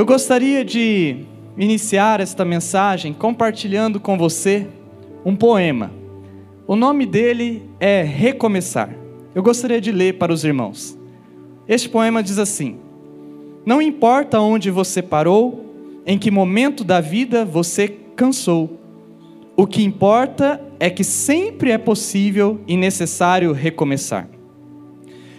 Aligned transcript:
Eu 0.00 0.06
gostaria 0.06 0.64
de 0.64 1.26
iniciar 1.58 2.20
esta 2.20 2.42
mensagem 2.42 3.12
compartilhando 3.12 4.00
com 4.00 4.16
você 4.16 4.66
um 5.26 5.36
poema. 5.36 5.92
O 6.66 6.74
nome 6.74 7.04
dele 7.04 7.68
é 7.78 8.00
Recomeçar. 8.00 8.96
Eu 9.34 9.42
gostaria 9.42 9.78
de 9.78 9.92
ler 9.92 10.14
para 10.14 10.32
os 10.32 10.42
irmãos. 10.42 10.98
Este 11.68 11.86
poema 11.86 12.22
diz 12.22 12.38
assim: 12.38 12.78
Não 13.66 13.82
importa 13.82 14.40
onde 14.40 14.70
você 14.70 15.02
parou, 15.02 15.66
em 16.06 16.16
que 16.18 16.30
momento 16.30 16.82
da 16.82 17.02
vida 17.02 17.44
você 17.44 17.86
cansou. 18.16 18.80
O 19.54 19.66
que 19.66 19.84
importa 19.84 20.58
é 20.80 20.88
que 20.88 21.04
sempre 21.04 21.72
é 21.72 21.76
possível 21.76 22.58
e 22.66 22.74
necessário 22.74 23.52
recomeçar. 23.52 24.26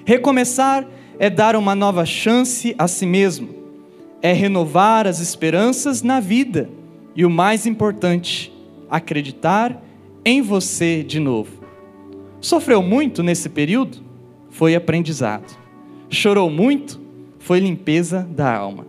Recomeçar 0.06 0.88
é 1.18 1.32
dar 1.32 1.56
uma 1.56 1.74
nova 1.74 2.06
chance 2.06 2.76
a 2.78 2.88
si 2.88 3.08
mesmo 3.08 3.61
é 4.22 4.34
renovar 4.34 5.08
as 5.08 5.20
esperanças 5.20 6.02
na 6.02 6.20
vida 6.20 6.70
e 7.16 7.26
o 7.26 7.30
mais 7.30 7.66
importante, 7.66 8.54
acreditar 8.90 9.82
em 10.24 10.42
você 10.42 11.04
de 11.04 11.20
novo. 11.20 11.52
Sofreu 12.40 12.82
muito 12.82 13.24
nesse 13.24 13.50
período? 13.50 13.98
Foi 14.50 14.76
aprendizado. 14.76 15.58
Chorou 16.10 16.50
muito? 16.50 17.00
Foi 17.40 17.60
limpeza 17.60 18.28
da 18.30 18.56
alma. 18.56 18.86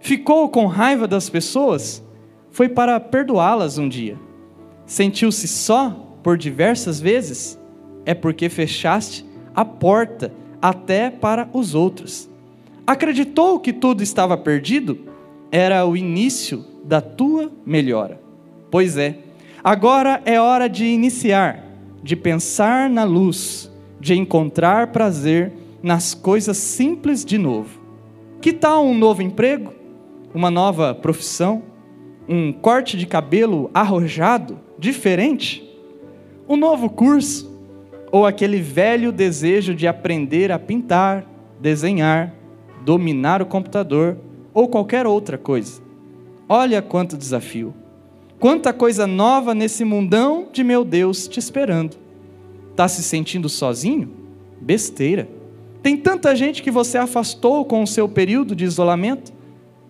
Ficou 0.00 0.48
com 0.48 0.66
raiva 0.66 1.06
das 1.06 1.28
pessoas? 1.28 2.02
Foi 2.50 2.68
para 2.68 2.98
perdoá-las 2.98 3.76
um 3.76 3.88
dia. 3.88 4.18
Sentiu-se 4.86 5.46
só 5.46 5.90
por 6.22 6.38
diversas 6.38 7.00
vezes? 7.00 7.58
É 8.06 8.14
porque 8.14 8.48
fechaste 8.48 9.24
a 9.54 9.64
porta 9.64 10.32
até 10.60 11.10
para 11.10 11.48
os 11.52 11.74
outros. 11.74 12.29
Acreditou 12.86 13.60
que 13.60 13.72
tudo 13.72 14.02
estava 14.02 14.36
perdido? 14.36 14.98
Era 15.50 15.84
o 15.86 15.96
início 15.96 16.64
da 16.84 17.00
tua 17.00 17.50
melhora. 17.64 18.20
Pois 18.70 18.96
é, 18.96 19.18
agora 19.62 20.22
é 20.24 20.40
hora 20.40 20.68
de 20.68 20.84
iniciar, 20.84 21.64
de 22.02 22.16
pensar 22.16 22.88
na 22.88 23.04
luz, 23.04 23.70
de 24.00 24.14
encontrar 24.14 24.88
prazer 24.88 25.52
nas 25.82 26.14
coisas 26.14 26.56
simples 26.56 27.24
de 27.24 27.36
novo. 27.36 27.80
Que 28.40 28.52
tal 28.52 28.86
um 28.86 28.96
novo 28.96 29.22
emprego? 29.22 29.72
Uma 30.32 30.50
nova 30.50 30.94
profissão? 30.94 31.62
Um 32.28 32.52
corte 32.52 32.96
de 32.96 33.06
cabelo 33.06 33.70
arrojado, 33.74 34.58
diferente? 34.78 35.68
Um 36.48 36.56
novo 36.56 36.88
curso? 36.88 37.50
Ou 38.12 38.26
aquele 38.26 38.60
velho 38.60 39.12
desejo 39.12 39.74
de 39.74 39.86
aprender 39.86 40.50
a 40.50 40.58
pintar, 40.58 41.24
desenhar, 41.60 42.34
dominar 42.84 43.42
o 43.42 43.46
computador 43.46 44.16
ou 44.52 44.68
qualquer 44.68 45.06
outra 45.06 45.38
coisa. 45.38 45.80
Olha 46.48 46.82
quanto 46.82 47.16
desafio. 47.16 47.74
Quanta 48.38 48.72
coisa 48.72 49.06
nova 49.06 49.54
nesse 49.54 49.84
mundão 49.84 50.48
de 50.52 50.64
meu 50.64 50.84
Deus 50.84 51.28
te 51.28 51.38
esperando. 51.38 51.96
Está 52.70 52.88
se 52.88 53.02
sentindo 53.02 53.48
sozinho? 53.48 54.10
Besteira. 54.60 55.28
Tem 55.82 55.96
tanta 55.96 56.34
gente 56.34 56.62
que 56.62 56.70
você 56.70 56.98
afastou 56.98 57.64
com 57.64 57.82
o 57.82 57.86
seu 57.86 58.08
período 58.08 58.56
de 58.56 58.64
isolamento. 58.64 59.32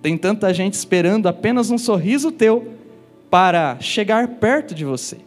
Tem 0.02 0.16
tanta 0.16 0.52
gente 0.52 0.74
esperando 0.74 1.28
apenas 1.28 1.70
um 1.70 1.78
sorriso 1.78 2.32
teu 2.32 2.74
para 3.30 3.78
chegar 3.80 4.26
perto 4.26 4.74
de 4.74 4.84
você. 4.84 5.18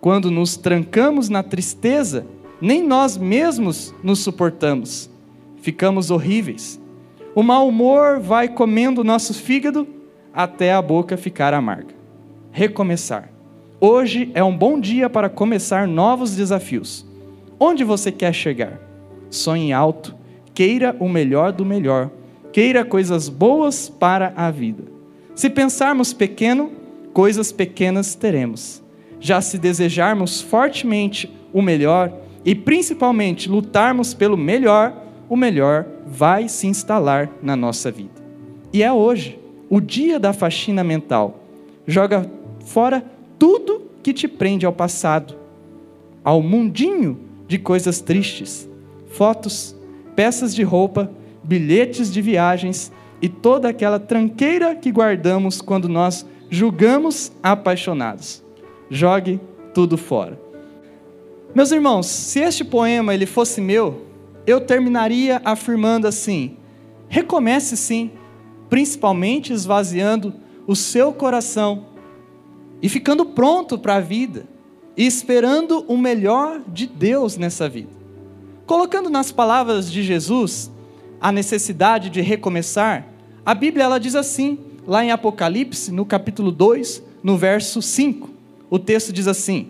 Quando 0.00 0.30
nos 0.30 0.56
trancamos 0.56 1.28
na 1.28 1.42
tristeza, 1.42 2.26
nem 2.60 2.82
nós 2.82 3.16
mesmos 3.16 3.94
nos 4.02 4.18
suportamos 4.18 5.10
ficamos 5.64 6.10
horríveis. 6.10 6.78
O 7.34 7.42
mau 7.42 7.66
humor 7.66 8.20
vai 8.20 8.48
comendo 8.48 9.00
o 9.00 9.04
nosso 9.04 9.32
fígado 9.32 9.88
até 10.30 10.74
a 10.74 10.82
boca 10.82 11.16
ficar 11.16 11.54
amarga. 11.54 11.94
Recomeçar. 12.52 13.30
Hoje 13.80 14.30
é 14.34 14.44
um 14.44 14.54
bom 14.54 14.78
dia 14.78 15.08
para 15.08 15.30
começar 15.30 15.88
novos 15.88 16.36
desafios. 16.36 17.06
Onde 17.58 17.82
você 17.82 18.12
quer 18.12 18.34
chegar? 18.34 18.78
Sonhe 19.30 19.72
alto, 19.72 20.14
queira 20.52 20.94
o 21.00 21.08
melhor 21.08 21.50
do 21.50 21.64
melhor, 21.64 22.10
queira 22.52 22.84
coisas 22.84 23.30
boas 23.30 23.88
para 23.88 24.34
a 24.36 24.50
vida. 24.50 24.84
Se 25.34 25.48
pensarmos 25.48 26.12
pequeno, 26.12 26.72
coisas 27.14 27.50
pequenas 27.50 28.14
teremos. 28.14 28.82
Já 29.18 29.40
se 29.40 29.56
desejarmos 29.56 30.42
fortemente 30.42 31.34
o 31.54 31.62
melhor 31.62 32.12
e 32.44 32.54
principalmente 32.54 33.48
lutarmos 33.48 34.12
pelo 34.12 34.36
melhor, 34.36 35.03
o 35.28 35.36
melhor 35.36 35.86
vai 36.06 36.48
se 36.48 36.66
instalar 36.66 37.30
na 37.42 37.56
nossa 37.56 37.90
vida. 37.90 38.22
E 38.72 38.82
é 38.82 38.92
hoje, 38.92 39.38
o 39.68 39.80
dia 39.80 40.18
da 40.18 40.32
faxina 40.32 40.84
mental. 40.84 41.40
Joga 41.86 42.30
fora 42.64 43.04
tudo 43.38 43.82
que 44.02 44.12
te 44.12 44.28
prende 44.28 44.66
ao 44.66 44.72
passado, 44.72 45.34
ao 46.22 46.42
mundinho 46.42 47.18
de 47.46 47.58
coisas 47.58 48.00
tristes, 48.00 48.68
fotos, 49.10 49.74
peças 50.14 50.54
de 50.54 50.62
roupa, 50.62 51.10
bilhetes 51.42 52.12
de 52.12 52.22
viagens 52.22 52.90
e 53.20 53.28
toda 53.28 53.68
aquela 53.68 53.98
tranqueira 53.98 54.74
que 54.74 54.90
guardamos 54.90 55.60
quando 55.60 55.88
nós 55.88 56.26
julgamos 56.50 57.32
apaixonados. 57.42 58.42
Jogue 58.90 59.40
tudo 59.72 59.96
fora. 59.96 60.38
Meus 61.54 61.70
irmãos, 61.70 62.06
se 62.06 62.40
este 62.40 62.64
poema 62.64 63.14
ele 63.14 63.26
fosse 63.26 63.60
meu, 63.60 64.02
eu 64.46 64.60
terminaria 64.60 65.40
afirmando 65.44 66.06
assim: 66.06 66.56
recomece 67.08 67.76
sim, 67.76 68.10
principalmente 68.68 69.52
esvaziando 69.52 70.34
o 70.66 70.74
seu 70.74 71.12
coração 71.12 71.86
e 72.82 72.88
ficando 72.88 73.24
pronto 73.26 73.78
para 73.78 73.96
a 73.96 74.00
vida 74.00 74.46
e 74.96 75.06
esperando 75.06 75.84
o 75.88 75.96
melhor 75.96 76.60
de 76.66 76.86
Deus 76.86 77.36
nessa 77.36 77.68
vida. 77.68 77.90
Colocando 78.66 79.10
nas 79.10 79.30
palavras 79.30 79.90
de 79.90 80.02
Jesus 80.02 80.70
a 81.20 81.30
necessidade 81.32 82.10
de 82.10 82.20
recomeçar, 82.20 83.06
a 83.44 83.54
Bíblia 83.54 83.84
ela 83.84 83.98
diz 83.98 84.14
assim, 84.14 84.58
lá 84.86 85.04
em 85.04 85.10
Apocalipse, 85.10 85.90
no 85.92 86.04
capítulo 86.04 86.50
2, 86.50 87.02
no 87.22 87.36
verso 87.36 87.80
5. 87.80 88.30
O 88.70 88.78
texto 88.78 89.12
diz 89.12 89.26
assim: 89.26 89.68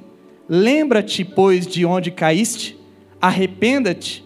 Lembra-te, 0.49 1.25
pois, 1.25 1.67
de 1.67 1.85
onde 1.85 2.11
caíste, 2.11 2.79
arrependa-te 3.21 4.24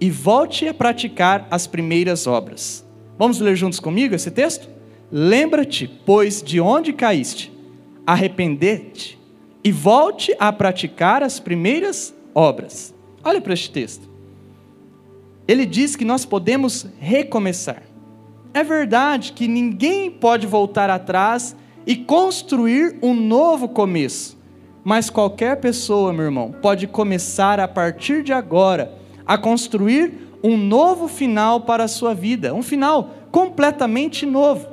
e 0.00 0.10
volte 0.10 0.68
a 0.68 0.74
praticar 0.74 1.46
as 1.50 1.66
primeiras 1.66 2.26
obras. 2.26 2.84
Vamos 3.18 3.40
ler 3.40 3.56
juntos 3.56 3.80
comigo 3.80 4.14
esse 4.14 4.30
texto? 4.30 4.68
Lembra-te, 5.10 5.88
pois, 6.04 6.42
de 6.42 6.60
onde 6.60 6.92
caíste, 6.92 7.52
arrepende-te 8.06 9.18
e 9.64 9.72
volte 9.72 10.34
a 10.38 10.52
praticar 10.52 11.22
as 11.22 11.40
primeiras 11.40 12.14
obras. 12.34 12.94
Olha 13.24 13.40
para 13.40 13.54
este 13.54 13.70
texto. 13.70 14.08
Ele 15.48 15.64
diz 15.64 15.96
que 15.96 16.04
nós 16.04 16.24
podemos 16.24 16.86
recomeçar. 16.98 17.82
É 18.52 18.64
verdade 18.64 19.32
que 19.32 19.46
ninguém 19.46 20.10
pode 20.10 20.46
voltar 20.46 20.90
atrás 20.90 21.56
e 21.86 21.94
construir 21.94 22.98
um 23.00 23.14
novo 23.14 23.68
começo, 23.68 24.36
mas 24.82 25.08
qualquer 25.08 25.60
pessoa, 25.60 26.12
meu 26.12 26.24
irmão, 26.24 26.52
pode 26.60 26.86
começar 26.86 27.60
a 27.60 27.68
partir 27.68 28.22
de 28.22 28.32
agora 28.32 28.92
a 29.26 29.36
construir 29.36 30.26
um 30.42 30.56
novo 30.56 31.08
final 31.08 31.62
para 31.62 31.84
a 31.84 31.88
sua 31.88 32.14
vida, 32.14 32.54
um 32.54 32.62
final 32.62 33.10
completamente 33.30 34.24
novo. 34.24 34.68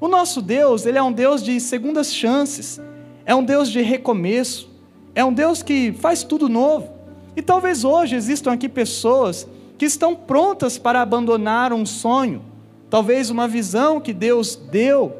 O 0.00 0.08
nosso 0.08 0.40
Deus, 0.40 0.86
ele 0.86 0.96
é 0.96 1.02
um 1.02 1.12
Deus 1.12 1.42
de 1.42 1.60
segundas 1.60 2.14
chances, 2.14 2.80
é 3.26 3.34
um 3.34 3.44
Deus 3.44 3.68
de 3.68 3.82
recomeço, 3.82 4.70
é 5.14 5.24
um 5.24 5.32
Deus 5.32 5.62
que 5.62 5.92
faz 5.92 6.22
tudo 6.22 6.48
novo. 6.48 6.88
E 7.36 7.42
talvez 7.42 7.84
hoje 7.84 8.16
existam 8.16 8.52
aqui 8.52 8.68
pessoas 8.68 9.46
que 9.76 9.84
estão 9.84 10.14
prontas 10.14 10.78
para 10.78 11.02
abandonar 11.02 11.72
um 11.72 11.84
sonho, 11.84 12.42
talvez 12.88 13.30
uma 13.30 13.46
visão 13.46 14.00
que 14.00 14.12
Deus 14.12 14.56
deu, 14.56 15.16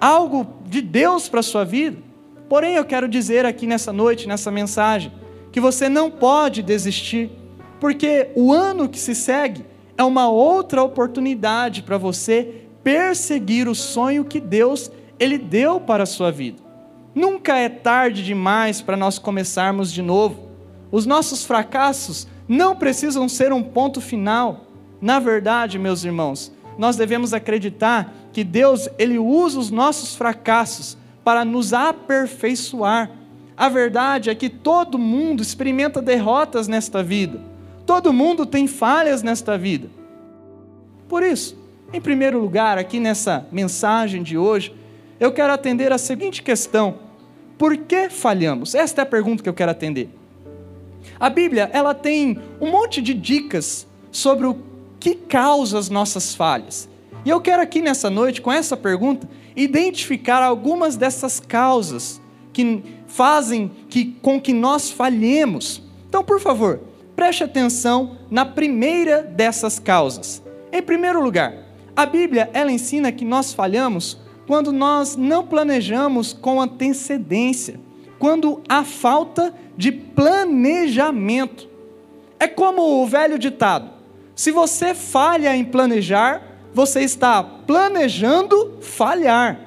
algo 0.00 0.46
de 0.66 0.82
Deus 0.82 1.28
para 1.28 1.40
a 1.40 1.44
sua 1.44 1.64
vida. 1.64 1.98
Porém, 2.48 2.74
eu 2.74 2.84
quero 2.84 3.08
dizer 3.08 3.46
aqui 3.46 3.66
nessa 3.66 3.92
noite, 3.92 4.26
nessa 4.26 4.50
mensagem, 4.50 5.12
que 5.50 5.60
você 5.60 5.88
não 5.88 6.10
pode 6.10 6.62
desistir 6.62 7.30
porque 7.82 8.28
o 8.36 8.52
ano 8.52 8.88
que 8.88 8.96
se 8.96 9.12
segue 9.12 9.64
é 9.98 10.04
uma 10.04 10.28
outra 10.28 10.84
oportunidade 10.84 11.82
para 11.82 11.98
você 11.98 12.62
perseguir 12.84 13.66
o 13.66 13.74
sonho 13.74 14.24
que 14.24 14.38
Deus 14.38 14.88
ele 15.18 15.36
deu 15.36 15.80
para 15.80 16.04
a 16.04 16.06
sua 16.06 16.30
vida. 16.30 16.62
Nunca 17.12 17.56
é 17.56 17.68
tarde 17.68 18.22
demais 18.22 18.80
para 18.80 18.96
nós 18.96 19.18
começarmos 19.18 19.92
de 19.92 20.00
novo. 20.00 20.48
Os 20.92 21.06
nossos 21.06 21.44
fracassos 21.44 22.28
não 22.46 22.76
precisam 22.76 23.28
ser 23.28 23.52
um 23.52 23.64
ponto 23.64 24.00
final. 24.00 24.60
Na 25.00 25.18
verdade, 25.18 25.76
meus 25.76 26.04
irmãos, 26.04 26.52
nós 26.78 26.94
devemos 26.94 27.34
acreditar 27.34 28.14
que 28.32 28.44
Deus 28.44 28.88
ele 28.96 29.18
usa 29.18 29.58
os 29.58 29.72
nossos 29.72 30.14
fracassos 30.14 30.96
para 31.24 31.44
nos 31.44 31.72
aperfeiçoar. 31.72 33.10
A 33.56 33.68
verdade 33.68 34.30
é 34.30 34.36
que 34.36 34.48
todo 34.48 34.96
mundo 34.96 35.42
experimenta 35.42 36.00
derrotas 36.00 36.68
nesta 36.68 37.02
vida. 37.02 37.50
Todo 37.86 38.12
mundo 38.12 38.46
tem 38.46 38.66
falhas 38.66 39.22
nesta 39.22 39.58
vida. 39.58 39.88
Por 41.08 41.22
isso, 41.22 41.60
Em 41.92 42.00
primeiro 42.00 42.40
lugar, 42.40 42.78
aqui 42.78 42.98
nessa 42.98 43.46
mensagem 43.52 44.22
de 44.22 44.38
hoje, 44.38 44.74
eu 45.20 45.30
quero 45.30 45.52
atender 45.52 45.92
a 45.92 45.98
seguinte 45.98 46.42
questão: 46.42 46.94
por 47.58 47.76
que 47.76 48.08
falhamos? 48.08 48.74
Esta 48.74 49.02
é 49.02 49.04
a 49.04 49.06
pergunta 49.06 49.42
que 49.42 49.48
eu 49.48 49.54
quero 49.54 49.70
atender. 49.70 50.08
A 51.20 51.28
Bíblia, 51.28 51.68
ela 51.72 51.92
tem 51.92 52.38
um 52.60 52.70
monte 52.70 53.02
de 53.02 53.12
dicas 53.12 53.86
sobre 54.10 54.46
o 54.46 54.56
que 54.98 55.14
causa 55.14 55.78
as 55.78 55.90
nossas 55.90 56.34
falhas. 56.34 56.88
E 57.24 57.30
eu 57.30 57.40
quero 57.40 57.62
aqui 57.62 57.82
nessa 57.82 58.08
noite, 58.08 58.40
com 58.40 58.50
essa 58.50 58.76
pergunta, 58.76 59.28
identificar 59.54 60.42
algumas 60.42 60.96
dessas 60.96 61.38
causas 61.38 62.20
que 62.52 62.82
fazem 63.06 63.70
que, 63.88 64.16
com 64.22 64.40
que 64.40 64.52
nós 64.52 64.90
falhemos. 64.90 65.82
Então, 66.08 66.24
por 66.24 66.40
favor, 66.40 66.80
preste 67.14 67.44
atenção 67.44 68.18
na 68.30 68.44
primeira 68.44 69.22
dessas 69.22 69.78
causas. 69.78 70.42
Em 70.72 70.82
primeiro 70.82 71.22
lugar, 71.22 71.54
a 71.94 72.06
Bíblia 72.06 72.48
ela 72.52 72.72
ensina 72.72 73.12
que 73.12 73.24
nós 73.24 73.52
falhamos 73.52 74.18
quando 74.46 74.72
nós 74.72 75.16
não 75.16 75.46
planejamos 75.46 76.32
com 76.32 76.60
antecedência, 76.60 77.78
quando 78.18 78.62
há 78.68 78.84
falta 78.84 79.54
de 79.76 79.92
planejamento. 79.92 81.68
É 82.38 82.48
como 82.48 83.02
o 83.02 83.06
velho 83.06 83.38
ditado: 83.38 83.90
se 84.34 84.50
você 84.50 84.94
falha 84.94 85.54
em 85.54 85.64
planejar, 85.64 86.42
você 86.74 87.02
está 87.02 87.42
planejando 87.42 88.78
falhar. 88.80 89.60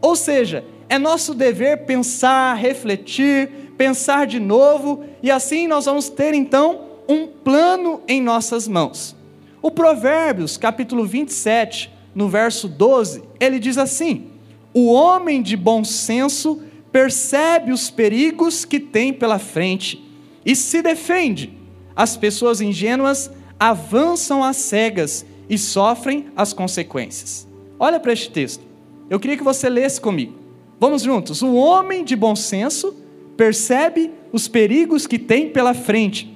Ou 0.00 0.16
seja, 0.16 0.64
é 0.88 0.98
nosso 0.98 1.34
dever 1.34 1.84
pensar, 1.84 2.54
refletir, 2.54 3.72
pensar 3.76 4.26
de 4.26 4.40
novo, 4.40 5.04
e 5.22 5.30
assim 5.30 5.66
nós 5.66 5.84
vamos 5.84 6.08
ter 6.08 6.32
então 6.32 6.85
um 7.08 7.26
plano 7.26 8.00
em 8.06 8.20
nossas 8.20 8.66
mãos. 8.66 9.14
O 9.62 9.70
Provérbios, 9.70 10.56
capítulo 10.56 11.04
27, 11.04 11.90
no 12.14 12.28
verso 12.28 12.68
12, 12.68 13.22
ele 13.40 13.58
diz 13.58 13.78
assim: 13.78 14.26
O 14.72 14.92
homem 14.92 15.42
de 15.42 15.56
bom 15.56 15.84
senso 15.84 16.62
percebe 16.92 17.72
os 17.72 17.90
perigos 17.90 18.64
que 18.64 18.80
tem 18.80 19.12
pela 19.12 19.38
frente 19.38 20.02
e 20.44 20.54
se 20.54 20.82
defende. 20.82 21.52
As 21.94 22.16
pessoas 22.16 22.60
ingênuas 22.60 23.30
avançam 23.58 24.44
às 24.44 24.56
cegas 24.56 25.24
e 25.48 25.56
sofrem 25.56 26.26
as 26.36 26.52
consequências. 26.52 27.46
Olha 27.78 27.98
para 27.98 28.12
este 28.12 28.30
texto. 28.30 28.64
Eu 29.08 29.20
queria 29.20 29.36
que 29.36 29.44
você 29.44 29.68
lesse 29.68 30.00
comigo. 30.00 30.34
Vamos 30.78 31.02
juntos. 31.02 31.42
O 31.42 31.54
homem 31.54 32.04
de 32.04 32.14
bom 32.14 32.36
senso 32.36 32.94
percebe 33.36 34.10
os 34.32 34.48
perigos 34.48 35.06
que 35.06 35.18
tem 35.18 35.48
pela 35.48 35.74
frente 35.74 36.35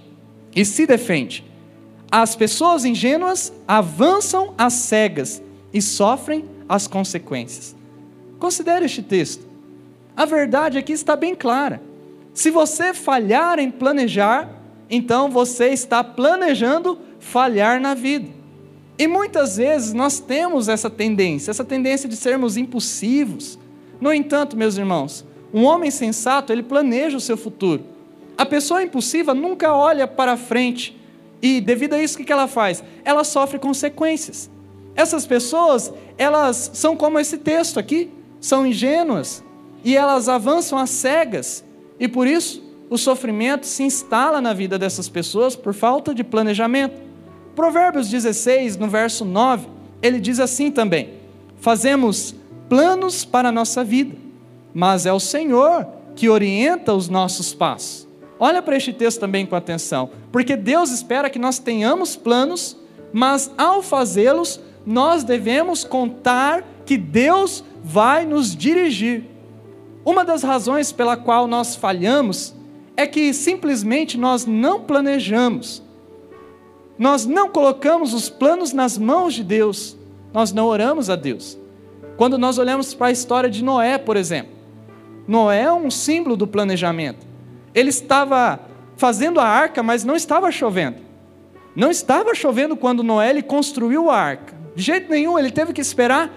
e 0.55 0.64
se 0.64 0.87
defende. 0.87 1.44
As 2.11 2.35
pessoas 2.35 2.85
ingênuas 2.85 3.52
avançam 3.69 4.55
às 4.58 4.73
cegas 4.73 5.41
e 5.73 5.81
sofrem 5.81 6.44
as 6.69 6.87
consequências. 6.87 7.76
Considere 8.38 8.87
este 8.87 9.02
texto. 9.02 9.47
A 10.17 10.25
verdade 10.25 10.79
aqui 10.79 10.93
está 10.93 11.14
bem 11.14 11.35
clara. 11.35 11.81
Se 12.35 12.50
você 12.50 12.93
falhar 12.93 13.58
em 13.58 13.70
planejar, 13.70 14.49
então 14.88 15.31
você 15.31 15.67
está 15.69 16.02
planejando 16.02 16.99
falhar 17.19 17.81
na 17.81 17.94
vida. 17.94 18.29
E 18.99 19.06
muitas 19.06 19.56
vezes 19.56 19.93
nós 19.93 20.20
temos 20.20 20.69
essa 20.69 20.91
tendência, 20.91 21.50
essa 21.50 21.64
tendência 21.64 22.08
de 22.08 22.17
sermos 22.17 22.56
impulsivos. 22.56 23.58
No 24.00 24.12
entanto, 24.12 24.56
meus 24.56 24.76
irmãos, 24.76 25.25
um 25.55 25.64
homem 25.64 25.91
sensato, 25.91 26.53
ele 26.53 26.62
planeja 26.62 27.17
o 27.17 27.20
seu 27.20 27.37
futuro. 27.37 27.85
A 28.40 28.46
pessoa 28.46 28.82
impulsiva 28.82 29.34
nunca 29.34 29.75
olha 29.75 30.08
para 30.08 30.34
frente. 30.34 30.98
E 31.42 31.60
devido 31.60 31.92
a 31.92 32.02
isso, 32.02 32.19
o 32.19 32.25
que 32.25 32.32
ela 32.32 32.48
faz? 32.48 32.82
Ela 33.04 33.22
sofre 33.22 33.58
consequências. 33.58 34.50
Essas 34.96 35.26
pessoas, 35.26 35.92
elas 36.16 36.70
são 36.72 36.96
como 36.96 37.19
esse 37.19 37.37
texto 37.37 37.78
aqui, 37.78 38.10
são 38.40 38.66
ingênuas 38.66 39.44
e 39.84 39.94
elas 39.94 40.26
avançam 40.26 40.78
às 40.78 40.88
cegas, 40.88 41.62
e 41.98 42.08
por 42.08 42.26
isso 42.26 42.62
o 42.88 42.96
sofrimento 42.96 43.66
se 43.66 43.82
instala 43.82 44.40
na 44.40 44.54
vida 44.54 44.78
dessas 44.78 45.06
pessoas 45.06 45.54
por 45.54 45.75
falta 45.75 46.14
de 46.14 46.25
planejamento. 46.25 46.98
Provérbios 47.54 48.08
16, 48.08 48.78
no 48.78 48.88
verso 48.88 49.22
9, 49.22 49.69
ele 50.00 50.19
diz 50.19 50.40
assim 50.40 50.70
também: 50.70 51.10
Fazemos 51.60 52.34
planos 52.70 53.22
para 53.22 53.50
a 53.50 53.52
nossa 53.52 53.84
vida, 53.84 54.16
mas 54.72 55.04
é 55.04 55.12
o 55.12 55.20
Senhor 55.20 55.86
que 56.16 56.31
orienta 56.31 56.94
os 56.94 57.06
nossos 57.06 57.52
passos. 57.52 58.08
Olha 58.42 58.62
para 58.62 58.75
este 58.75 58.90
texto 58.90 59.20
também 59.20 59.44
com 59.44 59.54
atenção, 59.54 60.08
porque 60.32 60.56
Deus 60.56 60.90
espera 60.90 61.28
que 61.28 61.38
nós 61.38 61.58
tenhamos 61.58 62.16
planos, 62.16 62.75
mas 63.12 63.52
ao 63.58 63.82
fazê-los, 63.82 64.58
nós 64.87 65.22
devemos 65.22 65.84
contar 65.84 66.64
que 66.87 66.96
Deus 66.96 67.62
vai 67.84 68.25
nos 68.25 68.56
dirigir. 68.56 69.26
Uma 70.06 70.25
das 70.25 70.42
razões 70.42 70.90
pela 70.90 71.19
qual 71.19 71.46
nós 71.46 71.76
falhamos 71.76 72.54
é 72.96 73.06
que 73.06 73.34
simplesmente 73.34 74.16
nós 74.16 74.46
não 74.46 74.81
planejamos. 74.81 75.82
Nós 76.98 77.26
não 77.26 77.50
colocamos 77.50 78.14
os 78.14 78.31
planos 78.31 78.72
nas 78.72 78.96
mãos 78.96 79.34
de 79.34 79.44
Deus. 79.44 79.98
Nós 80.32 80.50
não 80.50 80.66
oramos 80.66 81.10
a 81.10 81.16
Deus. 81.16 81.58
Quando 82.16 82.38
nós 82.38 82.56
olhamos 82.56 82.94
para 82.94 83.08
a 83.08 83.12
história 83.12 83.50
de 83.50 83.62
Noé, 83.62 83.98
por 83.98 84.16
exemplo, 84.16 84.52
Noé 85.28 85.64
é 85.64 85.72
um 85.72 85.90
símbolo 85.90 86.36
do 86.36 86.46
planejamento. 86.46 87.30
Ele 87.75 87.90
estava 87.90 88.61
fazendo 88.96 89.40
a 89.40 89.44
arca, 89.44 89.82
mas 89.82 90.05
não 90.05 90.17
estava 90.17 90.50
chovendo. 90.50 90.99
Não 91.75 91.90
estava 91.90 92.34
chovendo 92.34 92.76
quando 92.76 93.02
Noé 93.02 93.40
construiu 93.43 94.11
a 94.11 94.17
arca. 94.17 94.55
De 94.75 94.82
jeito 94.82 95.11
nenhum, 95.11 95.38
ele 95.38 95.50
teve 95.50 95.72
que 95.72 95.81
esperar 95.81 96.32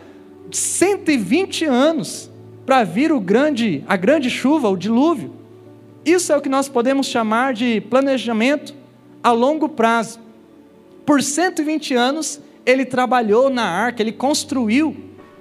120 0.51 1.65
anos 1.65 2.29
para 2.65 2.83
vir 2.83 3.11
o 3.11 3.19
grande, 3.19 3.83
a 3.87 3.95
grande 3.95 4.29
chuva, 4.29 4.69
o 4.69 4.77
dilúvio. 4.77 5.33
Isso 6.05 6.31
é 6.31 6.37
o 6.37 6.41
que 6.41 6.49
nós 6.49 6.67
podemos 6.67 7.07
chamar 7.07 7.53
de 7.53 7.81
planejamento 7.81 8.73
a 9.21 9.31
longo 9.31 9.69
prazo. 9.69 10.19
Por 11.05 11.21
120 11.21 11.93
anos, 11.93 12.39
ele 12.65 12.85
trabalhou 12.85 13.49
na 13.49 13.63
arca, 13.63 14.01
ele 14.01 14.11
construiu. 14.11 14.95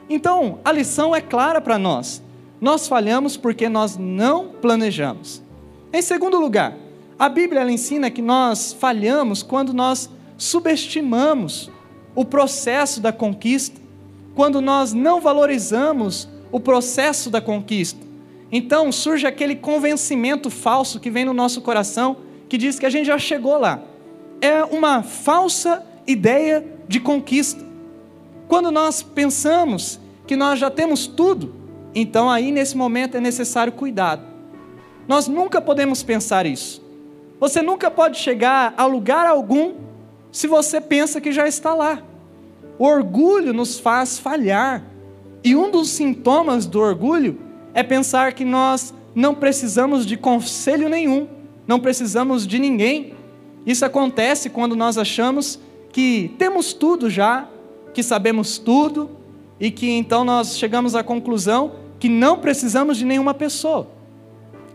Então, 0.08 0.58
a 0.64 0.72
lição 0.72 1.14
é 1.14 1.20
clara 1.20 1.60
para 1.60 1.78
nós. 1.78 2.22
Nós 2.60 2.86
falhamos 2.86 3.36
porque 3.36 3.68
nós 3.68 3.96
não 3.96 4.48
planejamos. 4.48 5.42
Em 5.92 6.00
segundo 6.00 6.40
lugar, 6.40 6.74
a 7.18 7.28
Bíblia 7.28 7.60
ela 7.60 7.70
ensina 7.70 8.10
que 8.10 8.22
nós 8.22 8.72
falhamos 8.72 9.42
quando 9.42 9.74
nós 9.74 10.08
subestimamos 10.38 11.70
o 12.14 12.24
processo 12.24 13.00
da 13.00 13.12
conquista, 13.12 13.78
quando 14.34 14.62
nós 14.62 14.94
não 14.94 15.20
valorizamos 15.20 16.28
o 16.50 16.58
processo 16.58 17.28
da 17.28 17.40
conquista. 17.40 18.00
Então 18.50 18.90
surge 18.90 19.26
aquele 19.26 19.54
convencimento 19.54 20.48
falso 20.50 20.98
que 20.98 21.10
vem 21.10 21.26
no 21.26 21.34
nosso 21.34 21.60
coração, 21.60 22.16
que 22.48 22.56
diz 22.56 22.78
que 22.78 22.86
a 22.86 22.90
gente 22.90 23.06
já 23.06 23.18
chegou 23.18 23.58
lá. 23.58 23.82
É 24.40 24.64
uma 24.64 25.02
falsa 25.02 25.84
ideia 26.06 26.64
de 26.88 27.00
conquista. 27.00 27.62
Quando 28.48 28.70
nós 28.70 29.02
pensamos 29.02 30.00
que 30.26 30.36
nós 30.36 30.58
já 30.58 30.70
temos 30.70 31.06
tudo, 31.06 31.54
então 31.94 32.30
aí 32.30 32.50
nesse 32.50 32.76
momento 32.76 33.16
é 33.16 33.20
necessário 33.20 33.72
cuidado. 33.72 34.31
Nós 35.12 35.28
nunca 35.28 35.60
podemos 35.60 36.02
pensar 36.02 36.46
isso. 36.46 36.80
Você 37.38 37.60
nunca 37.60 37.90
pode 37.90 38.18
chegar 38.18 38.72
a 38.78 38.86
lugar 38.86 39.26
algum 39.26 39.74
se 40.30 40.46
você 40.46 40.80
pensa 40.80 41.20
que 41.20 41.32
já 41.32 41.46
está 41.46 41.74
lá. 41.74 42.02
O 42.78 42.86
orgulho 42.86 43.52
nos 43.52 43.78
faz 43.78 44.18
falhar. 44.18 44.82
E 45.44 45.54
um 45.54 45.70
dos 45.70 45.90
sintomas 45.90 46.64
do 46.64 46.80
orgulho 46.80 47.38
é 47.74 47.82
pensar 47.82 48.32
que 48.32 48.42
nós 48.42 48.94
não 49.14 49.34
precisamos 49.34 50.06
de 50.06 50.16
conselho 50.16 50.88
nenhum, 50.88 51.28
não 51.66 51.78
precisamos 51.78 52.46
de 52.46 52.58
ninguém. 52.58 53.12
Isso 53.66 53.84
acontece 53.84 54.48
quando 54.48 54.74
nós 54.74 54.96
achamos 54.96 55.60
que 55.92 56.34
temos 56.38 56.72
tudo 56.72 57.10
já, 57.10 57.46
que 57.92 58.02
sabemos 58.02 58.56
tudo 58.56 59.10
e 59.60 59.70
que 59.70 59.90
então 59.90 60.24
nós 60.24 60.56
chegamos 60.56 60.94
à 60.94 61.04
conclusão 61.04 61.72
que 62.00 62.08
não 62.08 62.38
precisamos 62.38 62.96
de 62.96 63.04
nenhuma 63.04 63.34
pessoa. 63.34 63.91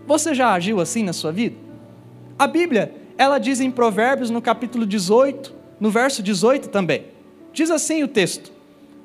Você 0.08 0.34
já 0.34 0.54
agiu 0.54 0.80
assim 0.80 1.04
na 1.04 1.12
sua 1.12 1.34
vida? 1.34 1.58
A 2.40 2.48
Bíblia, 2.48 2.96
ela 3.18 3.38
diz 3.38 3.60
em 3.60 3.70
Provérbios 3.70 4.30
no 4.30 4.42
capítulo 4.42 4.86
18, 4.86 5.54
no 5.82 5.92
verso 5.92 6.24
18 6.24 6.70
também. 6.70 7.08
Diz 7.52 7.70
assim 7.70 8.04
o 8.04 8.08
texto: 8.08 8.50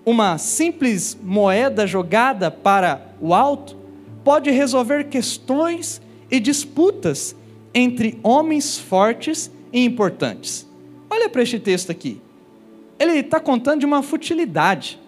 Uma 0.07 0.39
simples 0.39 1.19
moeda 1.21 1.89
jogada 1.89 2.53
para 2.53 3.09
o 3.21 3.35
alto 3.35 3.77
pode 4.23 4.49
resolver 4.53 5.09
questões 5.09 6.01
e 6.31 6.39
disputas 6.39 7.35
entre 7.75 8.21
homens 8.23 8.79
fortes 8.79 9.51
e 9.73 9.85
importantes. 9.85 10.69
Olha 11.11 11.29
para 11.29 11.43
este 11.43 11.59
texto 11.59 11.91
aqui. 11.91 12.21
Ele 12.97 13.19
está 13.19 13.41
contando 13.41 13.81
de 13.81 13.87
uma 13.87 14.05
futilidade. 14.05 15.01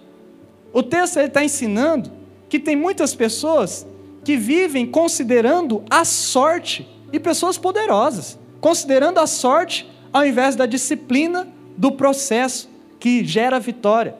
O 0.72 0.82
texto 0.82 1.18
está 1.18 1.44
ensinando 1.44 2.10
que 2.48 2.58
tem 2.58 2.74
muitas 2.74 3.14
pessoas 3.14 3.86
que 4.25 4.37
vivem 4.37 4.87
considerando 4.87 5.85
a 5.90 6.04
sorte 6.04 6.88
e 7.12 7.21
pessoas 7.21 7.59
poderosas, 7.59 8.38
considerando 8.61 9.19
a 9.19 9.26
sorte 9.26 9.88
ao 10.12 10.25
invés 10.25 10.57
da 10.57 10.66
disciplina 10.66 11.47
do 11.76 11.93
processo 11.93 12.69
que 12.99 13.25
gera 13.25 13.61
vitória. 13.61 14.16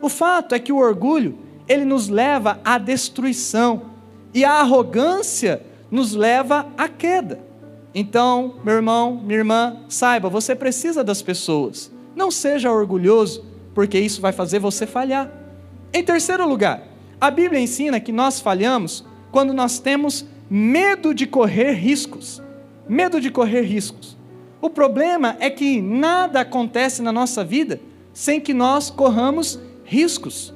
O 0.00 0.08
fato 0.08 0.54
é 0.54 0.58
que 0.58 0.72
o 0.72 0.78
orgulho, 0.78 1.38
ele 1.68 1.84
nos 1.84 2.08
leva 2.08 2.60
à 2.64 2.76
destruição 2.78 3.82
e 4.34 4.44
a 4.44 4.54
arrogância 4.54 5.62
nos 5.90 6.14
leva 6.14 6.66
à 6.76 6.88
queda. 6.88 7.40
Então, 7.94 8.56
meu 8.64 8.74
irmão, 8.74 9.22
minha 9.22 9.38
irmã, 9.38 9.76
saiba, 9.88 10.28
você 10.28 10.54
precisa 10.54 11.04
das 11.04 11.22
pessoas. 11.22 11.92
Não 12.16 12.30
seja 12.30 12.72
orgulhoso, 12.72 13.44
porque 13.72 13.98
isso 13.98 14.20
vai 14.20 14.32
fazer 14.32 14.58
você 14.58 14.86
falhar. 14.86 15.30
Em 15.92 16.02
terceiro 16.02 16.48
lugar, 16.48 16.82
a 17.20 17.30
Bíblia 17.30 17.60
ensina 17.60 18.00
que 18.00 18.10
nós 18.10 18.40
falhamos 18.40 19.04
quando 19.34 19.52
nós 19.52 19.80
temos 19.80 20.24
medo 20.48 21.12
de 21.12 21.26
correr 21.26 21.72
riscos. 21.72 22.40
Medo 22.88 23.20
de 23.20 23.32
correr 23.32 23.62
riscos. 23.62 24.16
O 24.62 24.70
problema 24.70 25.36
é 25.40 25.50
que 25.50 25.82
nada 25.82 26.38
acontece 26.38 27.02
na 27.02 27.10
nossa 27.10 27.42
vida 27.42 27.80
sem 28.12 28.40
que 28.40 28.54
nós 28.54 28.90
corramos 28.90 29.58
riscos. 29.84 30.54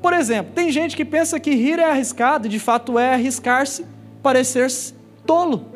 Por 0.00 0.14
exemplo, 0.14 0.54
tem 0.54 0.72
gente 0.72 0.96
que 0.96 1.04
pensa 1.04 1.38
que 1.38 1.50
rir 1.50 1.78
é 1.78 1.84
arriscado, 1.84 2.46
e 2.46 2.50
de 2.50 2.58
fato 2.58 2.98
é 2.98 3.12
arriscar-se, 3.12 3.84
parecer 4.22 4.70
tolo. 5.26 5.66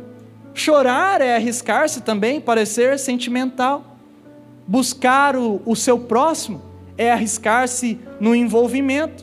Chorar 0.54 1.20
é 1.20 1.37
arriscar-se 1.37 2.00
também, 2.00 2.40
parecer 2.40 2.99
sentimental. 2.99 3.99
Buscar 4.66 5.37
o, 5.37 5.61
o 5.66 5.76
seu 5.76 5.99
próximo 5.99 6.62
é 6.96 7.12
arriscar-se 7.12 8.00
no 8.18 8.35
envolvimento. 8.35 9.23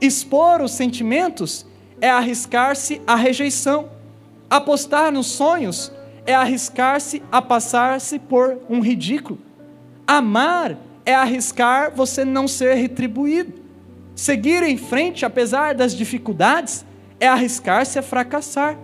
Expor 0.00 0.60
os 0.60 0.72
sentimentos 0.72 1.64
é 2.00 2.10
arriscar-se 2.10 3.00
à 3.06 3.14
rejeição. 3.14 3.88
Apostar 4.48 5.10
nos 5.12 5.26
sonhos 5.26 5.92
é 6.24 6.34
arriscar-se 6.34 7.22
a 7.30 7.40
passar-se 7.40 8.18
por 8.18 8.58
um 8.68 8.80
ridículo. 8.80 9.38
Amar 10.06 10.76
é 11.04 11.14
arriscar 11.14 11.92
você 11.94 12.24
não 12.24 12.48
ser 12.48 12.74
retribuído. 12.74 13.54
Seguir 14.14 14.62
em 14.62 14.76
frente, 14.76 15.24
apesar 15.24 15.74
das 15.74 15.94
dificuldades, 15.94 16.84
é 17.20 17.28
arriscar-se 17.28 17.98
a 17.98 18.02
fracassar. 18.02 18.78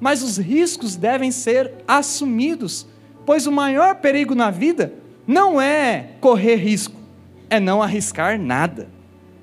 Mas 0.00 0.22
os 0.22 0.38
riscos 0.38 0.96
devem 0.96 1.30
ser 1.30 1.72
assumidos, 1.86 2.86
pois 3.26 3.46
o 3.46 3.52
maior 3.52 3.96
perigo 3.96 4.34
na 4.34 4.50
vida 4.50 4.92
não 5.26 5.60
é 5.60 6.10
correr 6.20 6.56
risco, 6.56 6.96
é 7.50 7.60
não 7.60 7.82
arriscar 7.82 8.38
nada. 8.38 8.88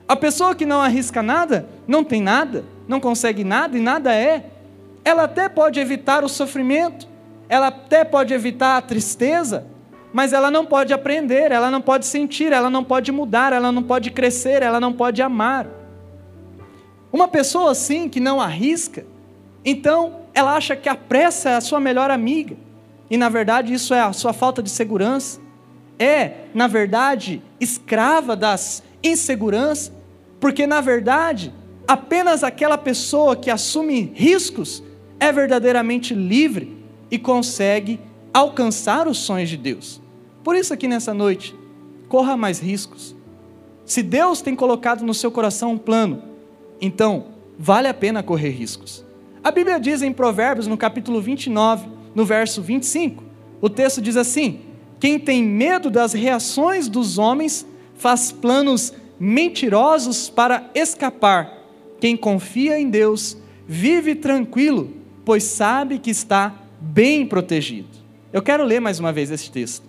A 0.07 0.15
pessoa 0.15 0.55
que 0.55 0.65
não 0.65 0.81
arrisca 0.81 1.21
nada, 1.21 1.67
não 1.87 2.03
tem 2.03 2.21
nada, 2.21 2.63
não 2.87 2.99
consegue 2.99 3.43
nada 3.43 3.77
e 3.77 3.81
nada 3.81 4.13
é. 4.13 4.45
Ela 5.03 5.23
até 5.23 5.47
pode 5.47 5.79
evitar 5.79 6.23
o 6.23 6.29
sofrimento, 6.29 7.07
ela 7.47 7.67
até 7.67 8.03
pode 8.03 8.33
evitar 8.33 8.77
a 8.77 8.81
tristeza, 8.81 9.65
mas 10.11 10.33
ela 10.33 10.49
não 10.49 10.65
pode 10.65 10.93
aprender, 10.93 11.51
ela 11.51 11.69
não 11.69 11.81
pode 11.81 12.05
sentir, 12.05 12.51
ela 12.51 12.69
não 12.69 12.83
pode 12.83 13.11
mudar, 13.11 13.53
ela 13.53 13.71
não 13.71 13.83
pode 13.83 14.11
crescer, 14.11 14.61
ela 14.61 14.79
não 14.79 14.93
pode 14.93 15.21
amar. 15.21 15.67
Uma 17.11 17.27
pessoa 17.27 17.71
assim 17.71 18.09
que 18.09 18.19
não 18.19 18.41
arrisca, 18.41 19.05
então 19.63 20.21
ela 20.33 20.55
acha 20.55 20.75
que 20.75 20.89
a 20.89 20.95
pressa 20.95 21.49
é 21.49 21.55
a 21.55 21.61
sua 21.61 21.79
melhor 21.79 22.09
amiga, 22.09 22.55
e 23.09 23.17
na 23.17 23.29
verdade 23.29 23.73
isso 23.73 23.93
é 23.93 23.99
a 23.99 24.13
sua 24.13 24.33
falta 24.33 24.63
de 24.63 24.69
segurança, 24.69 25.39
é, 25.97 26.45
na 26.53 26.67
verdade, 26.67 27.41
escrava 27.59 28.35
das 28.35 28.83
inseguranças, 29.03 29.91
porque 30.39 30.67
na 30.67 30.81
verdade 30.81 31.53
apenas 31.87 32.43
aquela 32.43 32.77
pessoa 32.77 33.35
que 33.35 33.49
assume 33.49 34.11
riscos 34.13 34.83
é 35.19 35.31
verdadeiramente 35.31 36.13
livre 36.13 36.75
e 37.09 37.17
consegue 37.17 37.99
alcançar 38.33 39.07
os 39.07 39.17
sonhos 39.19 39.49
de 39.49 39.57
Deus. 39.57 40.01
Por 40.43 40.55
isso, 40.55 40.73
aqui 40.73 40.87
nessa 40.87 41.13
noite, 41.13 41.55
corra 42.09 42.35
mais 42.35 42.59
riscos. 42.59 43.15
Se 43.85 44.01
Deus 44.01 44.41
tem 44.41 44.55
colocado 44.55 45.05
no 45.05 45.13
seu 45.13 45.31
coração 45.31 45.73
um 45.73 45.77
plano, 45.77 46.21
então 46.81 47.27
vale 47.57 47.87
a 47.87 47.93
pena 47.93 48.23
correr 48.23 48.49
riscos. 48.49 49.05
A 49.43 49.51
Bíblia 49.51 49.79
diz 49.79 50.01
em 50.01 50.11
Provérbios, 50.11 50.67
no 50.67 50.75
capítulo 50.75 51.21
29, 51.21 51.87
no 52.13 52.25
verso 52.25 52.61
25, 52.61 53.23
o 53.61 53.69
texto 53.69 54.01
diz 54.01 54.17
assim: 54.17 54.61
Quem 54.99 55.19
tem 55.19 55.43
medo 55.43 55.89
das 55.89 56.13
reações 56.13 56.87
dos 56.87 57.17
homens 57.17 57.65
faz 57.95 58.31
planos 58.31 58.93
mentirosos 59.19 60.29
para 60.29 60.69
escapar. 60.73 61.54
Quem 62.05 62.15
confia 62.15 62.79
em 62.79 62.87
Deus 62.87 63.35
vive 63.67 64.13
tranquilo, 64.13 64.93
pois 65.25 65.43
sabe 65.43 65.97
que 65.97 66.11
está 66.11 66.53
bem 66.79 67.25
protegido. 67.25 67.87
Eu 68.31 68.43
quero 68.43 68.63
ler 68.63 68.79
mais 68.79 68.99
uma 68.99 69.11
vez 69.11 69.31
esse 69.31 69.49
texto. 69.49 69.83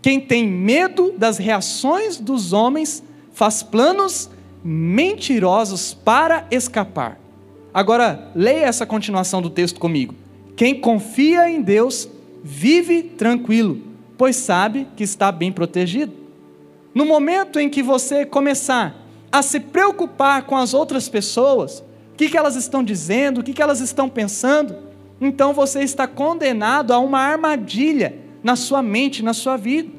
Quem 0.00 0.20
tem 0.20 0.46
medo 0.46 1.12
das 1.18 1.36
reações 1.36 2.16
dos 2.16 2.52
homens 2.52 3.02
faz 3.32 3.60
planos 3.60 4.30
mentirosos 4.62 5.94
para 5.94 6.46
escapar. 6.48 7.18
Agora, 7.74 8.30
leia 8.36 8.66
essa 8.66 8.86
continuação 8.86 9.42
do 9.42 9.50
texto 9.50 9.80
comigo. 9.80 10.14
Quem 10.54 10.80
confia 10.80 11.50
em 11.50 11.60
Deus 11.60 12.08
vive 12.40 13.02
tranquilo, 13.02 13.82
pois 14.16 14.36
sabe 14.36 14.86
que 14.96 15.02
está 15.02 15.32
bem 15.32 15.50
protegido. 15.50 16.12
No 16.94 17.04
momento 17.04 17.58
em 17.58 17.68
que 17.68 17.82
você 17.82 18.24
começar 18.24 19.07
a 19.30 19.42
se 19.42 19.60
preocupar 19.60 20.42
com 20.42 20.56
as 20.56 20.74
outras 20.74 21.08
pessoas, 21.08 21.80
o 22.12 22.16
que, 22.16 22.28
que 22.28 22.36
elas 22.36 22.56
estão 22.56 22.82
dizendo, 22.82 23.40
o 23.40 23.44
que, 23.44 23.52
que 23.52 23.62
elas 23.62 23.80
estão 23.80 24.08
pensando, 24.08 24.76
então 25.20 25.52
você 25.52 25.82
está 25.82 26.06
condenado 26.06 26.92
a 26.92 26.98
uma 26.98 27.20
armadilha 27.20 28.16
na 28.42 28.56
sua 28.56 28.82
mente, 28.82 29.22
na 29.22 29.34
sua 29.34 29.56
vida. 29.56 29.90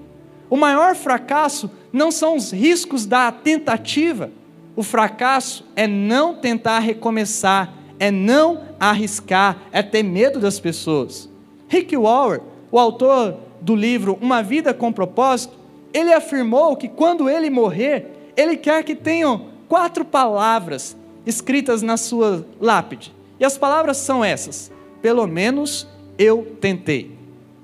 O 0.49 0.57
maior 0.57 0.95
fracasso 0.95 1.69
não 1.91 2.11
são 2.11 2.35
os 2.35 2.51
riscos 2.51 3.05
da 3.05 3.31
tentativa, 3.31 4.31
o 4.75 4.83
fracasso 4.83 5.65
é 5.75 5.85
não 5.85 6.35
tentar 6.35 6.79
recomeçar, 6.79 7.73
é 7.99 8.09
não 8.09 8.61
arriscar, 8.79 9.57
é 9.71 9.83
ter 9.83 10.03
medo 10.03 10.39
das 10.39 10.59
pessoas. 10.59 11.29
Rick 11.67 11.95
Warren, 11.95 12.41
o 12.71 12.79
autor 12.79 13.35
do 13.61 13.75
livro 13.75 14.17
Uma 14.21 14.41
Vida 14.41 14.73
com 14.73 14.91
Propósito, 14.91 15.57
ele 15.93 16.13
afirmou 16.13 16.75
que 16.77 16.87
quando 16.87 17.29
ele 17.29 17.49
morrer, 17.49 18.18
ele 18.39 18.55
quer 18.55 18.83
que 18.83 18.95
tenham 18.95 19.47
quatro 19.67 20.05
palavras 20.05 20.95
escritas 21.25 21.81
na 21.81 21.97
sua 21.97 22.45
lápide. 22.59 23.13
E 23.39 23.45
as 23.45 23.57
palavras 23.57 23.97
são 23.97 24.23
essas: 24.23 24.71
pelo 25.01 25.27
menos 25.27 25.87
eu 26.17 26.55
tentei. 26.61 27.17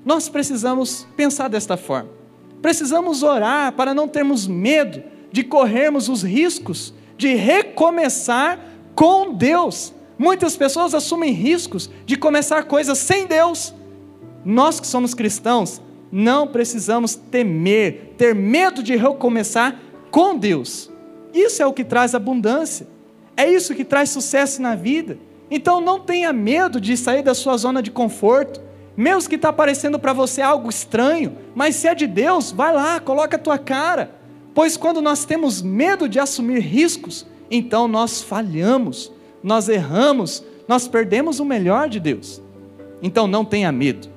Nós 0.04 0.28
precisamos 0.28 1.06
pensar 1.16 1.48
desta 1.48 1.76
forma. 1.76 2.10
Precisamos 2.60 3.22
orar 3.22 3.72
para 3.72 3.94
não 3.94 4.06
termos 4.06 4.46
medo 4.46 5.02
de 5.32 5.42
corrermos 5.42 6.08
os 6.08 6.22
riscos 6.22 6.94
de 7.16 7.34
recomeçar 7.34 8.60
com 8.94 9.32
Deus. 9.32 9.92
Muitas 10.18 10.56
pessoas 10.56 10.94
assumem 10.94 11.32
riscos 11.32 11.90
de 12.04 12.16
começar 12.16 12.64
coisas 12.64 12.98
sem 12.98 13.26
Deus. 13.26 13.74
Nós 14.44 14.78
que 14.78 14.86
somos 14.86 15.14
cristãos, 15.14 15.80
não 16.10 16.46
precisamos 16.46 17.14
temer, 17.14 18.14
ter 18.16 18.34
medo 18.34 18.82
de 18.82 18.96
recomeçar 18.96 19.78
com 20.16 20.34
Deus. 20.34 20.90
Isso 21.34 21.62
é 21.62 21.66
o 21.66 21.74
que 21.74 21.84
traz 21.84 22.14
abundância. 22.14 22.88
É 23.36 23.46
isso 23.52 23.74
que 23.74 23.84
traz 23.84 24.08
sucesso 24.08 24.62
na 24.62 24.74
vida. 24.74 25.18
Então 25.50 25.78
não 25.78 26.00
tenha 26.00 26.32
medo 26.32 26.80
de 26.80 26.96
sair 26.96 27.20
da 27.20 27.34
sua 27.34 27.54
zona 27.58 27.82
de 27.82 27.90
conforto. 27.90 28.62
Mesmo 28.96 29.28
que 29.28 29.34
está 29.34 29.52
parecendo 29.52 29.98
para 29.98 30.14
você 30.14 30.40
algo 30.40 30.70
estranho, 30.70 31.36
mas 31.54 31.76
se 31.76 31.86
é 31.86 31.94
de 31.94 32.06
Deus, 32.06 32.50
vai 32.50 32.72
lá, 32.72 32.98
coloca 32.98 33.36
a 33.36 33.38
tua 33.38 33.58
cara. 33.58 34.10
Pois 34.54 34.74
quando 34.74 35.02
nós 35.02 35.26
temos 35.26 35.60
medo 35.60 36.08
de 36.08 36.18
assumir 36.18 36.60
riscos, 36.60 37.26
então 37.50 37.86
nós 37.86 38.22
falhamos, 38.22 39.12
nós 39.42 39.68
erramos, 39.68 40.42
nós 40.66 40.88
perdemos 40.88 41.40
o 41.40 41.44
melhor 41.44 41.90
de 41.90 42.00
Deus. 42.00 42.40
Então 43.02 43.26
não 43.26 43.44
tenha 43.44 43.70
medo. 43.70 44.08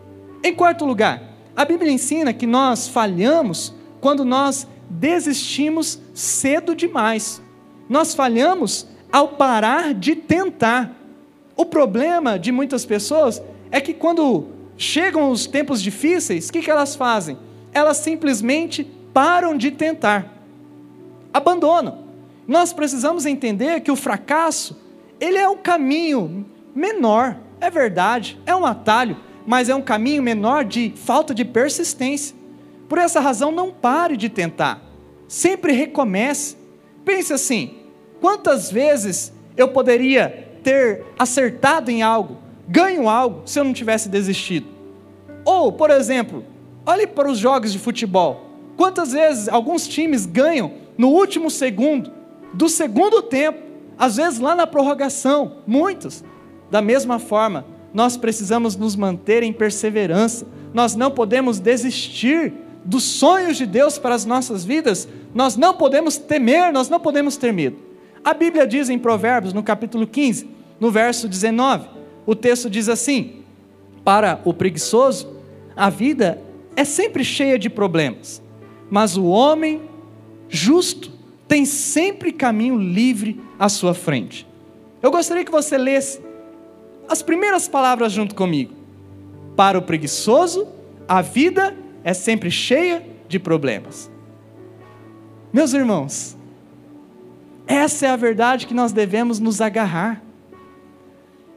Em 0.41 0.55
quarto 0.55 0.85
lugar, 0.85 1.21
a 1.53 1.65
Bíblia 1.65 1.91
ensina 1.91 2.31
que 2.31 2.47
nós 2.47 2.87
falhamos 2.87 3.75
quando 3.99 4.23
nós 4.23 4.65
desistimos 4.89 5.99
cedo 6.13 6.75
demais. 6.75 7.41
Nós 7.87 8.13
falhamos 8.13 8.87
ao 9.11 9.29
parar 9.29 9.93
de 9.93 10.15
tentar. 10.15 10.95
O 11.55 11.65
problema 11.65 12.39
de 12.39 12.51
muitas 12.51 12.85
pessoas 12.85 13.41
é 13.71 13.79
que 13.81 13.93
quando 13.93 14.47
chegam 14.77 15.29
os 15.29 15.45
tempos 15.45 15.81
difíceis, 15.81 16.47
o 16.47 16.53
que, 16.53 16.61
que 16.61 16.71
elas 16.71 16.95
fazem? 16.95 17.37
Elas 17.73 17.97
simplesmente 17.97 18.83
param 19.13 19.57
de 19.57 19.71
tentar, 19.71 20.33
abandonam. 21.33 22.05
Nós 22.47 22.73
precisamos 22.73 23.25
entender 23.25 23.81
que 23.81 23.91
o 23.91 23.95
fracasso, 23.95 24.79
ele 25.19 25.37
é 25.37 25.47
um 25.47 25.57
caminho 25.57 26.45
menor, 26.73 27.37
é 27.59 27.69
verdade, 27.69 28.39
é 28.45 28.55
um 28.55 28.65
atalho, 28.65 29.17
mas 29.45 29.69
é 29.69 29.75
um 29.75 29.81
caminho 29.81 30.23
menor 30.23 30.63
de 30.63 30.93
falta 30.95 31.33
de 31.33 31.43
persistência. 31.43 32.35
Por 32.89 32.97
essa 32.97 33.19
razão, 33.19 33.51
não 33.51 33.71
pare 33.71 34.17
de 34.17 34.27
tentar, 34.27 34.81
sempre 35.27 35.71
recomece. 35.71 36.57
Pense 37.05 37.31
assim: 37.31 37.77
quantas 38.19 38.71
vezes 38.71 39.31
eu 39.55 39.67
poderia 39.67 40.49
ter 40.63 41.05
acertado 41.17 41.91
em 41.91 42.01
algo, 42.01 42.37
ganho 42.67 43.07
algo, 43.07 43.43
se 43.45 43.59
eu 43.59 43.63
não 43.63 43.73
tivesse 43.73 44.09
desistido. 44.09 44.67
Ou, 45.45 45.71
por 45.71 45.91
exemplo, 45.91 46.43
olhe 46.85 47.07
para 47.07 47.29
os 47.29 47.37
jogos 47.37 47.71
de 47.71 47.79
futebol. 47.79 48.49
Quantas 48.75 49.11
vezes 49.11 49.47
alguns 49.47 49.87
times 49.87 50.25
ganham 50.25 50.73
no 50.97 51.09
último 51.09 51.49
segundo 51.49 52.11
do 52.53 52.67
segundo 52.67 53.21
tempo, 53.21 53.59
às 53.97 54.15
vezes 54.15 54.39
lá 54.39 54.55
na 54.55 54.65
prorrogação, 54.65 55.57
muitos. 55.67 56.23
Da 56.71 56.81
mesma 56.81 57.19
forma, 57.19 57.65
nós 57.93 58.17
precisamos 58.17 58.75
nos 58.75 58.95
manter 58.95 59.43
em 59.43 59.53
perseverança, 59.53 60.45
nós 60.73 60.95
não 60.95 61.11
podemos 61.11 61.59
desistir 61.59 62.53
dos 62.83 63.03
sonhos 63.03 63.57
de 63.57 63.65
Deus 63.65 63.97
para 63.97 64.15
as 64.15 64.25
nossas 64.25 64.63
vidas, 64.63 65.07
nós 65.33 65.55
não 65.55 65.73
podemos 65.73 66.17
temer, 66.17 66.71
nós 66.71 66.89
não 66.89 66.99
podemos 66.99 67.37
ter 67.37 67.51
medo. 67.51 67.77
A 68.23 68.33
Bíblia 68.33 68.65
diz 68.65 68.89
em 68.89 68.97
Provérbios, 68.97 69.53
no 69.53 69.63
capítulo 69.63 70.05
15, 70.07 70.49
no 70.79 70.91
verso 70.91 71.27
19, 71.27 71.87
o 72.25 72.35
texto 72.35 72.69
diz 72.69 72.89
assim: 72.89 73.43
Para 74.03 74.41
o 74.45 74.53
preguiçoso, 74.53 75.35
a 75.75 75.89
vida 75.89 76.41
é 76.75 76.83
sempre 76.83 77.23
cheia 77.23 77.57
de 77.57 77.69
problemas, 77.69 78.41
mas 78.89 79.17
o 79.17 79.25
homem 79.25 79.81
justo 80.47 81.11
tem 81.47 81.65
sempre 81.65 82.31
caminho 82.31 82.77
livre 82.77 83.41
à 83.57 83.69
sua 83.69 83.93
frente. 83.93 84.47
Eu 85.01 85.11
gostaria 85.11 85.45
que 85.45 85.51
você 85.51 85.77
lesse 85.77 86.21
as 87.07 87.23
primeiras 87.23 87.67
palavras 87.67 88.11
junto 88.11 88.35
comigo. 88.35 88.73
Para 89.55 89.77
o 89.77 89.81
preguiçoso, 89.81 90.67
a 91.07 91.21
vida 91.21 91.75
é 91.75 91.88
sempre 92.13 92.49
cheia 92.49 93.05
de 93.27 93.39
problemas. 93.39 94.09
Meus 95.51 95.73
irmãos, 95.73 96.37
essa 97.67 98.07
é 98.07 98.09
a 98.09 98.15
verdade 98.15 98.65
que 98.67 98.73
nós 98.73 98.91
devemos 98.91 99.39
nos 99.39 99.61
agarrar. 99.61 100.21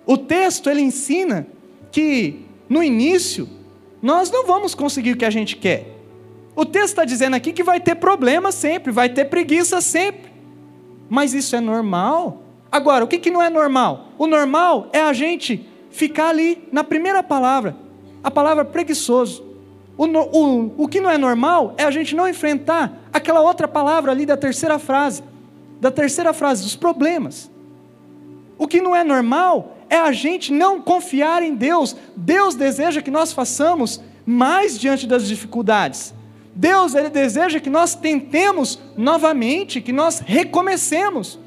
O 0.04 0.18
texto 0.18 0.68
ele 0.68 0.80
ensina 0.80 1.46
que 1.90 2.44
no 2.68 2.82
início 2.82 3.48
nós 4.00 4.30
não 4.30 4.46
vamos 4.46 4.74
conseguir 4.74 5.12
o 5.12 5.16
que 5.16 5.24
a 5.24 5.30
gente 5.30 5.56
quer. 5.56 5.86
O 6.54 6.64
texto 6.64 6.88
está 6.88 7.04
dizendo 7.04 7.34
aqui 7.34 7.52
que 7.52 7.62
vai 7.62 7.80
ter 7.80 7.94
problema 7.94 8.52
sempre, 8.52 8.92
vai 8.92 9.08
ter 9.08 9.26
preguiça 9.26 9.80
sempre. 9.80 10.30
Mas 11.08 11.32
isso 11.34 11.54
é 11.54 11.60
normal. 11.60 12.42
Agora, 12.70 13.04
o 13.04 13.08
que, 13.08 13.18
que 13.18 13.30
não 13.30 13.42
é 13.42 13.48
normal? 13.48 14.08
O 14.18 14.26
normal 14.26 14.88
é 14.92 15.02
a 15.02 15.12
gente 15.12 15.66
ficar 15.90 16.28
ali 16.28 16.66
na 16.72 16.82
primeira 16.82 17.22
palavra, 17.22 17.76
a 18.24 18.30
palavra 18.30 18.64
preguiçoso. 18.64 19.51
O, 19.96 20.06
o, 20.06 20.84
o 20.84 20.88
que 20.88 21.00
não 21.00 21.10
é 21.10 21.18
normal 21.18 21.74
é 21.76 21.84
a 21.84 21.90
gente 21.90 22.14
não 22.14 22.28
enfrentar 22.28 22.92
aquela 23.12 23.40
outra 23.40 23.68
palavra 23.68 24.10
ali 24.10 24.24
da 24.24 24.36
terceira 24.36 24.78
frase, 24.78 25.22
da 25.80 25.90
terceira 25.90 26.32
frase, 26.32 26.62
dos 26.62 26.76
problemas. 26.76 27.50
O 28.56 28.66
que 28.66 28.80
não 28.80 28.94
é 28.94 29.04
normal 29.04 29.76
é 29.90 29.96
a 29.96 30.12
gente 30.12 30.52
não 30.52 30.80
confiar 30.80 31.42
em 31.42 31.54
Deus. 31.54 31.96
Deus 32.16 32.54
deseja 32.54 33.02
que 33.02 33.10
nós 33.10 33.32
façamos 33.32 34.00
mais 34.24 34.78
diante 34.78 35.06
das 35.06 35.26
dificuldades. 35.26 36.14
Deus 36.54 36.94
ele 36.94 37.08
deseja 37.08 37.60
que 37.60 37.70
nós 37.70 37.94
tentemos 37.94 38.78
novamente, 38.96 39.80
que 39.80 39.92
nós 39.92 40.20
recomecemos. 40.20 41.38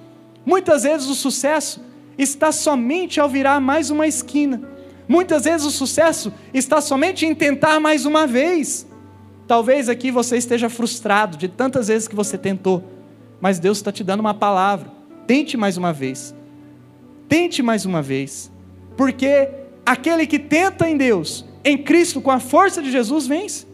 Muitas 0.46 0.84
vezes 0.84 1.08
o 1.08 1.16
sucesso 1.16 1.82
está 2.18 2.52
somente 2.52 3.20
ao 3.20 3.30
virar 3.30 3.60
mais 3.60 3.90
uma 3.90 4.08
esquina. 4.08 4.75
Muitas 5.07 5.43
vezes 5.43 5.65
o 5.65 5.71
sucesso 5.71 6.33
está 6.53 6.81
somente 6.81 7.25
em 7.25 7.35
tentar 7.35 7.79
mais 7.79 8.05
uma 8.05 8.25
vez. 8.25 8.88
Talvez 9.47 9.89
aqui 9.89 10.09
você 10.09 10.38
esteja 10.38 10.69
frustrado 10.69 11.38
de 11.38 11.47
tantas 11.47 11.88
vezes 11.88 12.07
que 12.07 12.15
você 12.15 12.38
tentou, 12.38 12.83
mas 13.39 13.59
Deus 13.59 13.77
está 13.77 13.91
te 13.91 14.03
dando 14.03 14.21
uma 14.21 14.33
palavra. 14.33 14.91
Tente 15.27 15.55
mais 15.55 15.77
uma 15.77 15.93
vez. 15.93 16.33
Tente 17.29 17.62
mais 17.62 17.85
uma 17.85 18.01
vez. 18.01 18.51
Porque 18.97 19.50
aquele 19.85 20.25
que 20.25 20.39
tenta 20.39 20.89
em 20.89 20.97
Deus, 20.97 21.45
em 21.63 21.77
Cristo, 21.77 22.21
com 22.21 22.31
a 22.31 22.39
força 22.39 22.81
de 22.81 22.91
Jesus, 22.91 23.27
vence. 23.27 23.68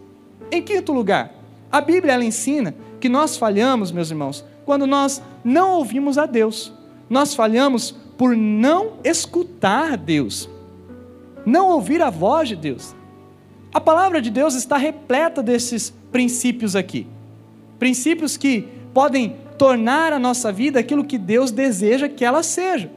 Em 0.52 0.62
quinto 0.62 0.92
lugar, 0.92 1.34
a 1.72 1.80
Bíblia 1.80 2.14
ela 2.14 2.26
ensina 2.26 2.76
que 3.00 3.08
nós 3.08 3.38
falhamos, 3.38 3.92
meus 3.92 4.10
irmãos, 4.10 4.44
quando 4.66 4.86
nós 4.86 5.22
não 5.44 5.72
ouvimos 5.72 6.18
a 6.18 6.26
Deus. 6.26 6.74
Nós 7.10 7.34
falhamos 7.34 7.96
por 8.18 8.36
não 8.36 8.94
escutar 9.04 9.98
Deus, 9.98 10.50
não 11.46 11.70
ouvir 11.70 12.02
a 12.02 12.10
voz 12.10 12.50
de 12.50 12.56
Deus. 12.56 12.96
A 13.74 13.80
palavra 13.80 14.22
de 14.22 14.30
Deus 14.30 14.54
está 14.54 14.78
repleta 14.78 15.42
desses 15.42 15.94
princípios 16.12 16.76
aqui. 16.76 17.08
Princípios 17.80 18.38
que 18.38 18.68
podem 18.94 19.38
tornar 19.58 20.12
a 20.12 20.20
nossa 20.20 20.52
vida 20.52 20.80
aquilo 20.80 21.06
que 21.06 21.18
Deus 21.18 21.52
deseja 21.52 22.10
que 22.10 22.26
ela 22.26 22.44
seja. 22.44 22.92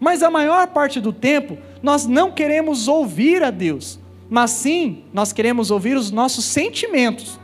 Mas 0.00 0.22
a 0.22 0.30
maior 0.30 0.66
parte 0.68 0.98
do 1.00 1.12
tempo, 1.12 1.58
nós 1.82 2.06
não 2.06 2.32
queremos 2.32 2.88
ouvir 2.88 3.42
a 3.42 3.50
Deus, 3.50 4.00
mas 4.28 4.50
sim, 4.50 5.04
nós 5.12 5.32
queremos 5.32 5.70
ouvir 5.70 5.96
os 5.96 6.10
nossos 6.10 6.44
sentimentos. 6.44 7.38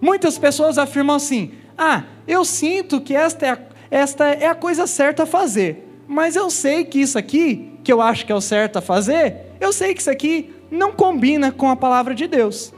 Muitas 0.00 0.38
pessoas 0.38 0.76
afirmam 0.76 1.16
assim: 1.16 1.52
ah, 1.76 2.04
eu 2.28 2.44
sinto 2.44 3.00
que 3.00 3.14
esta 3.14 3.46
é 3.46 3.50
a, 3.50 3.58
esta 3.90 4.28
é 4.28 4.46
a 4.46 4.54
coisa 4.54 4.86
certa 4.86 5.22
a 5.22 5.26
fazer, 5.26 5.88
mas 6.06 6.36
eu 6.36 6.50
sei 6.50 6.84
que 6.84 7.00
isso 7.00 7.18
aqui, 7.18 7.72
que 7.82 7.92
eu 7.92 8.02
acho 8.02 8.26
que 8.26 8.32
é 8.32 8.34
o 8.34 8.40
certo 8.40 8.76
a 8.76 8.82
fazer, 8.82 9.51
eu 9.62 9.72
sei 9.72 9.94
que 9.94 10.00
isso 10.00 10.10
aqui 10.10 10.52
não 10.70 10.92
combina 10.92 11.52
com 11.52 11.70
a 11.70 11.76
palavra 11.76 12.14
de 12.14 12.26
Deus. 12.26 12.72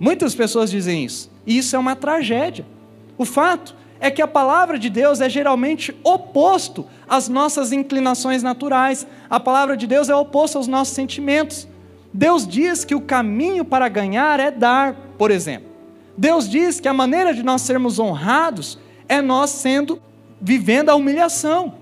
Muitas 0.00 0.34
pessoas 0.34 0.70
dizem 0.70 1.04
isso, 1.04 1.30
e 1.46 1.58
isso 1.58 1.76
é 1.76 1.78
uma 1.78 1.94
tragédia. 1.94 2.66
O 3.16 3.24
fato 3.24 3.76
é 4.00 4.10
que 4.10 4.20
a 4.20 4.26
palavra 4.26 4.78
de 4.78 4.90
Deus 4.90 5.20
é 5.20 5.28
geralmente 5.28 5.94
oposto 6.02 6.86
às 7.08 7.28
nossas 7.28 7.72
inclinações 7.72 8.42
naturais. 8.42 9.06
A 9.30 9.38
palavra 9.38 9.76
de 9.76 9.86
Deus 9.86 10.08
é 10.08 10.14
oposta 10.14 10.58
aos 10.58 10.66
nossos 10.66 10.94
sentimentos. 10.94 11.68
Deus 12.12 12.46
diz 12.46 12.84
que 12.84 12.94
o 12.94 13.00
caminho 13.00 13.64
para 13.64 13.88
ganhar 13.88 14.40
é 14.40 14.50
dar, 14.50 14.94
por 15.16 15.30
exemplo. 15.30 15.68
Deus 16.18 16.48
diz 16.48 16.80
que 16.80 16.88
a 16.88 16.92
maneira 16.92 17.32
de 17.32 17.42
nós 17.42 17.62
sermos 17.62 17.98
honrados 17.98 18.78
é 19.08 19.22
nós 19.22 19.50
sendo 19.50 20.00
vivendo 20.40 20.90
a 20.90 20.94
humilhação. 20.94 21.74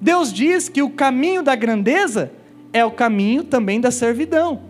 Deus 0.00 0.32
diz 0.32 0.68
que 0.68 0.82
o 0.82 0.90
caminho 0.90 1.42
da 1.42 1.54
grandeza 1.54 2.32
é 2.72 2.84
o 2.84 2.90
caminho 2.90 3.44
também 3.44 3.80
da 3.80 3.90
servidão. 3.90 4.60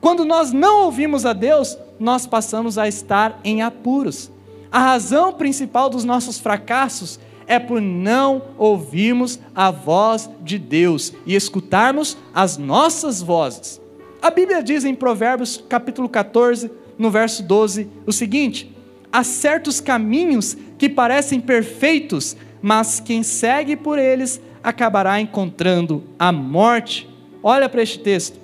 Quando 0.00 0.24
nós 0.24 0.52
não 0.52 0.84
ouvimos 0.84 1.26
a 1.26 1.32
Deus, 1.32 1.76
nós 1.98 2.26
passamos 2.26 2.78
a 2.78 2.86
estar 2.86 3.40
em 3.42 3.62
apuros. 3.62 4.30
A 4.70 4.78
razão 4.78 5.32
principal 5.32 5.90
dos 5.90 6.04
nossos 6.04 6.38
fracassos 6.38 7.18
é 7.46 7.58
por 7.58 7.80
não 7.80 8.42
ouvirmos 8.58 9.40
a 9.54 9.70
voz 9.70 10.30
de 10.42 10.58
Deus 10.58 11.12
e 11.24 11.34
escutarmos 11.34 12.16
as 12.34 12.58
nossas 12.58 13.22
vozes. 13.22 13.80
A 14.20 14.30
Bíblia 14.30 14.62
diz 14.62 14.84
em 14.84 14.94
Provérbios 14.94 15.62
capítulo 15.68 16.08
14, 16.08 16.70
no 16.98 17.10
verso 17.10 17.42
12, 17.42 17.88
o 18.04 18.12
seguinte: 18.12 18.76
Há 19.10 19.24
certos 19.24 19.80
caminhos 19.80 20.56
que 20.76 20.88
parecem 20.88 21.40
perfeitos, 21.40 22.36
mas 22.60 23.00
quem 23.00 23.22
segue 23.22 23.74
por 23.74 23.98
eles 23.98 24.40
acabará 24.62 25.18
encontrando 25.20 26.04
a 26.18 26.30
morte. 26.30 27.07
Olha 27.42 27.68
para 27.68 27.82
este 27.82 27.98
texto. 27.98 28.38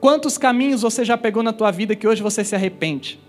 Quantos 0.00 0.36
caminhos 0.36 0.82
você 0.82 1.04
já 1.04 1.16
pegou 1.16 1.42
na 1.42 1.52
tua 1.52 1.70
vida 1.70 1.94
que 1.94 2.08
hoje 2.08 2.22
você 2.22 2.42
se 2.42 2.54
arrepende? 2.54 3.20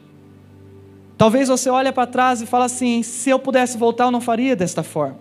Talvez 1.18 1.48
você 1.48 1.70
olhe 1.70 1.92
para 1.92 2.08
trás 2.08 2.42
e 2.42 2.46
fale 2.46 2.66
assim: 2.66 3.04
se 3.04 3.30
eu 3.30 3.38
pudesse 3.38 3.78
voltar, 3.78 4.06
eu 4.06 4.12
não 4.12 4.22
faria 4.22 4.56
desta 4.56 4.82
forma. 4.84 5.20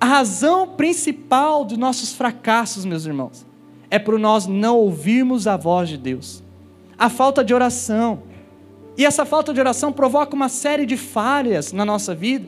A 0.00 0.06
razão 0.06 0.66
principal 0.66 1.64
dos 1.64 1.78
nossos 1.78 2.12
fracassos, 2.12 2.84
meus 2.84 3.04
irmãos, 3.04 3.46
é 3.90 3.98
por 3.98 4.18
nós 4.18 4.46
não 4.46 4.76
ouvirmos 4.78 5.46
a 5.46 5.56
voz 5.56 5.88
de 5.88 5.98
Deus. 5.98 6.42
A 6.98 7.08
falta 7.08 7.44
de 7.44 7.54
oração, 7.54 8.22
e 8.96 9.04
essa 9.04 9.24
falta 9.24 9.54
de 9.54 9.60
oração 9.60 9.92
provoca 9.92 10.34
uma 10.34 10.48
série 10.48 10.84
de 10.86 10.96
falhas 10.96 11.72
na 11.72 11.84
nossa 11.84 12.14
vida. 12.14 12.46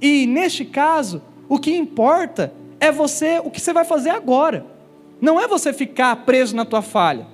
E 0.00 0.26
neste 0.26 0.64
caso, 0.64 1.22
o 1.48 1.58
que 1.58 1.74
importa 1.74 2.52
é 2.78 2.92
você, 2.92 3.38
o 3.42 3.50
que 3.50 3.60
você 3.60 3.72
vai 3.72 3.84
fazer 3.84 4.10
agora. 4.10 4.73
Não 5.24 5.40
é 5.40 5.48
você 5.48 5.72
ficar 5.72 6.14
preso 6.16 6.54
na 6.54 6.64
tua 6.64 6.82
falha. 6.82 7.26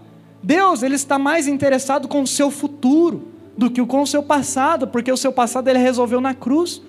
Deus, 0.43 0.83
ele 0.83 0.95
está 0.95 1.19
mais 1.19 1.49
interessado 1.49 2.07
com 2.07 2.23
o 2.23 2.27
seu 2.27 2.51
futuro 2.51 3.29
do 3.59 3.69
que 3.71 3.85
com 3.85 4.03
o 4.03 4.07
seu 4.07 4.23
passado, 4.23 4.87
porque 4.87 5.11
o 5.11 5.17
seu 5.17 5.33
passado 5.33 5.67
ele 5.67 5.81
resolveu 5.81 6.21
na 6.21 6.33
cruz. 6.33 6.81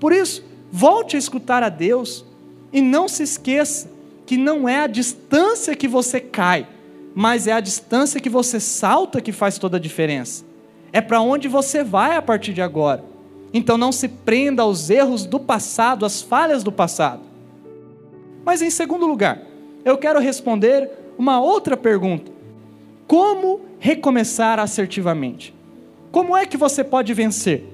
Por 0.00 0.12
isso, 0.12 0.42
volte 0.72 1.14
a 1.14 1.18
escutar 1.18 1.62
a 1.62 1.68
Deus 1.68 2.24
e 2.72 2.80
não 2.80 3.06
se 3.06 3.22
esqueça 3.22 3.90
que 4.24 4.38
não 4.38 4.66
é 4.66 4.80
a 4.80 4.86
distância 4.86 5.76
que 5.76 5.86
você 5.86 6.20
cai, 6.20 6.66
mas 7.14 7.46
é 7.46 7.52
a 7.52 7.60
distância 7.60 8.18
que 8.18 8.30
você 8.30 8.58
salta 8.58 9.20
que 9.20 9.32
faz 9.32 9.58
toda 9.58 9.76
a 9.76 9.80
diferença 9.80 10.46
é 10.96 11.00
para 11.02 11.20
onde 11.20 11.46
você 11.46 11.84
vai 11.84 12.16
a 12.16 12.22
partir 12.22 12.54
de 12.54 12.62
agora. 12.62 13.04
Então 13.52 13.76
não 13.76 13.92
se 13.92 14.08
prenda 14.08 14.62
aos 14.62 14.88
erros 14.88 15.26
do 15.26 15.38
passado, 15.38 16.06
às 16.06 16.22
falhas 16.22 16.62
do 16.62 16.72
passado. 16.72 17.20
Mas 18.42 18.62
em 18.62 18.70
segundo 18.70 19.06
lugar, 19.06 19.42
eu 19.86 19.96
quero 19.96 20.18
responder 20.18 20.90
uma 21.16 21.40
outra 21.40 21.76
pergunta: 21.76 22.30
como 23.06 23.60
recomeçar 23.78 24.58
assertivamente? 24.58 25.54
Como 26.10 26.36
é 26.36 26.44
que 26.44 26.56
você 26.56 26.82
pode 26.82 27.14
vencer? 27.14 27.64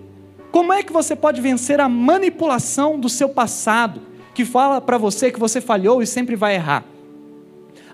Como 0.53 0.73
é 0.75 0.83
que 0.83 0.93
você 0.93 1.17
pode 1.17 1.41
vencer 1.41 1.81
a 1.81 1.89
manipulação 1.89 3.01
do 3.01 3.09
seu 3.09 3.31
passado, 3.31 4.03
que 4.35 4.45
fala 4.45 4.79
para 4.79 4.99
você 4.99 5.33
que 5.33 5.41
você 5.41 5.59
falhou 5.59 6.03
e 6.03 6.07
sempre 6.07 6.37
vai 6.37 6.55
errar? 6.55 6.85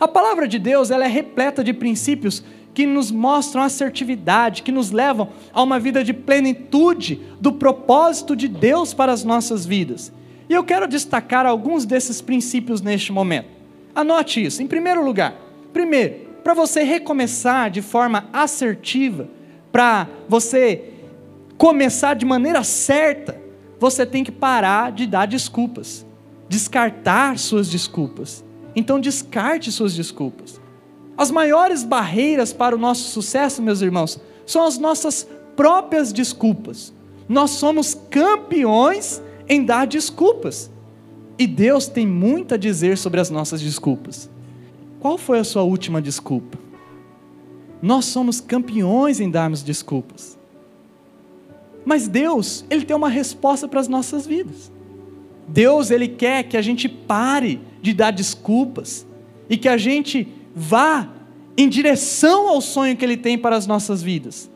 A 0.00 0.08
palavra 0.08 0.48
de 0.48 0.58
Deus 0.58 0.90
ela 0.90 1.04
é 1.04 1.08
repleta 1.08 1.62
de 1.62 1.72
princípios 1.72 2.42
que 2.74 2.86
nos 2.86 3.12
mostram 3.12 3.62
assertividade, 3.62 4.62
que 4.62 4.72
nos 4.72 4.90
levam 4.90 5.28
a 5.52 5.62
uma 5.62 5.78
vida 5.78 6.02
de 6.02 6.12
plenitude 6.12 7.20
do 7.40 7.52
propósito 7.52 8.34
de 8.34 8.48
Deus 8.48 8.92
para 8.92 9.12
as 9.12 9.22
nossas 9.22 9.64
vidas. 9.64 10.12
E 10.48 10.54
eu 10.54 10.64
quero 10.64 10.88
destacar 10.88 11.46
alguns 11.46 11.84
desses 11.84 12.20
princípios 12.20 12.80
neste 12.80 13.12
momento. 13.12 13.57
Anote 13.98 14.44
isso. 14.44 14.62
Em 14.62 14.66
primeiro 14.68 15.04
lugar, 15.04 15.34
primeiro, 15.72 16.28
para 16.44 16.54
você 16.54 16.84
recomeçar 16.84 17.68
de 17.68 17.82
forma 17.82 18.28
assertiva, 18.32 19.28
para 19.72 20.06
você 20.28 20.92
começar 21.56 22.14
de 22.14 22.24
maneira 22.24 22.62
certa, 22.62 23.36
você 23.76 24.06
tem 24.06 24.22
que 24.22 24.30
parar 24.30 24.92
de 24.92 25.04
dar 25.04 25.26
desculpas, 25.26 26.06
descartar 26.48 27.40
suas 27.40 27.68
desculpas. 27.68 28.44
Então, 28.76 29.00
descarte 29.00 29.72
suas 29.72 29.96
desculpas. 29.96 30.60
As 31.16 31.32
maiores 31.32 31.82
barreiras 31.82 32.52
para 32.52 32.76
o 32.76 32.78
nosso 32.78 33.08
sucesso, 33.08 33.60
meus 33.60 33.80
irmãos, 33.80 34.20
são 34.46 34.64
as 34.64 34.78
nossas 34.78 35.26
próprias 35.56 36.12
desculpas. 36.12 36.94
Nós 37.28 37.50
somos 37.50 37.96
campeões 38.08 39.20
em 39.48 39.64
dar 39.64 39.88
desculpas. 39.88 40.70
E 41.38 41.46
Deus 41.46 41.86
tem 41.86 42.06
muito 42.06 42.54
a 42.54 42.56
dizer 42.56 42.98
sobre 42.98 43.20
as 43.20 43.30
nossas 43.30 43.60
desculpas. 43.60 44.28
Qual 44.98 45.16
foi 45.16 45.38
a 45.38 45.44
sua 45.44 45.62
última 45.62 46.02
desculpa? 46.02 46.58
Nós 47.80 48.06
somos 48.06 48.40
campeões 48.40 49.20
em 49.20 49.30
darmos 49.30 49.62
desculpas. 49.62 50.36
Mas 51.84 52.08
Deus, 52.08 52.64
Ele 52.68 52.84
tem 52.84 52.96
uma 52.96 53.08
resposta 53.08 53.68
para 53.68 53.78
as 53.78 53.86
nossas 53.86 54.26
vidas. 54.26 54.72
Deus, 55.46 55.90
Ele 55.92 56.08
quer 56.08 56.42
que 56.42 56.56
a 56.56 56.62
gente 56.62 56.88
pare 56.88 57.60
de 57.80 57.94
dar 57.94 58.10
desculpas 58.10 59.06
e 59.48 59.56
que 59.56 59.68
a 59.68 59.76
gente 59.76 60.26
vá 60.54 61.08
em 61.56 61.68
direção 61.68 62.48
ao 62.48 62.60
sonho 62.60 62.96
que 62.96 63.04
Ele 63.04 63.16
tem 63.16 63.38
para 63.38 63.56
as 63.56 63.66
nossas 63.66 64.02
vidas. 64.02 64.50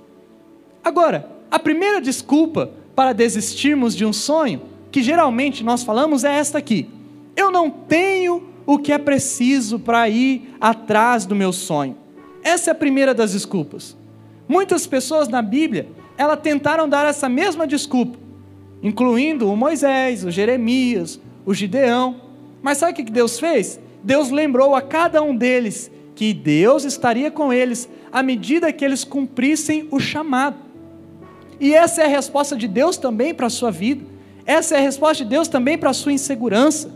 Agora, 0.83 1.31
a 1.49 1.61
primeira 1.61 2.01
desculpa 2.01 2.73
para 2.95 3.12
desistirmos 3.12 3.95
de 3.95 4.05
um 4.05 4.12
sonho 4.12 4.72
que 4.92 5.02
geralmente 5.02 5.64
nós 5.64 5.83
falamos 5.83 6.22
é 6.22 6.37
esta 6.37 6.59
aqui: 6.59 6.88
eu 7.35 7.50
não 7.50 7.70
tenho 7.70 8.42
o 8.66 8.78
que 8.78 8.92
é 8.92 8.98
preciso 8.98 9.78
para 9.78 10.09
ir 10.09 10.55
atrás 10.61 11.24
do 11.24 11.35
meu 11.35 11.52
sonho. 11.52 11.96
Essa 12.44 12.70
é 12.70 12.72
a 12.72 12.74
primeira 12.74 13.14
das 13.14 13.33
desculpas. 13.33 13.96
Muitas 14.46 14.87
pessoas 14.87 15.28
na 15.28 15.40
Bíblia, 15.40 15.88
elas 16.18 16.40
tentaram 16.40 16.88
dar 16.88 17.07
essa 17.07 17.28
mesma 17.28 17.66
desculpa, 17.66 18.18
incluindo 18.83 19.50
o 19.50 19.57
Moisés, 19.57 20.24
o 20.24 20.31
Jeremias, 20.31 21.18
o 21.46 21.55
Gideão. 21.55 22.16
Mas 22.61 22.78
sabe 22.78 22.92
o 22.92 23.05
que 23.05 23.11
Deus 23.11 23.40
fez? 23.40 23.81
Deus 24.05 24.31
lembrou 24.31 24.74
a 24.74 24.83
cada 24.83 25.22
um 25.22 25.35
deles 25.35 25.90
que 26.14 26.35
Deus 26.35 26.85
estaria 26.85 27.31
com 27.31 27.52
eles 27.52 27.88
à 28.12 28.22
medida 28.22 28.72
que 28.72 28.85
eles 28.85 29.05
cumprissem 29.05 29.88
o 29.90 29.98
chamado. 29.98 30.57
E 31.59 31.74
essa 31.74 32.02
é 32.02 32.05
a 32.05 32.09
resposta 32.09 32.57
de 32.57 32.68
Deus 32.68 32.96
também 32.96 33.33
para 33.33 33.46
a 33.46 33.50
sua 33.50 33.70
vida. 33.70 34.12
Essa 34.46 34.76
é 34.76 34.78
a 34.78 34.83
resposta 34.83 35.24
de 35.24 35.31
Deus 35.31 35.48
também 35.48 35.78
para 35.78 35.90
a 35.90 35.94
sua 35.94 36.12
insegurança. 36.12 36.90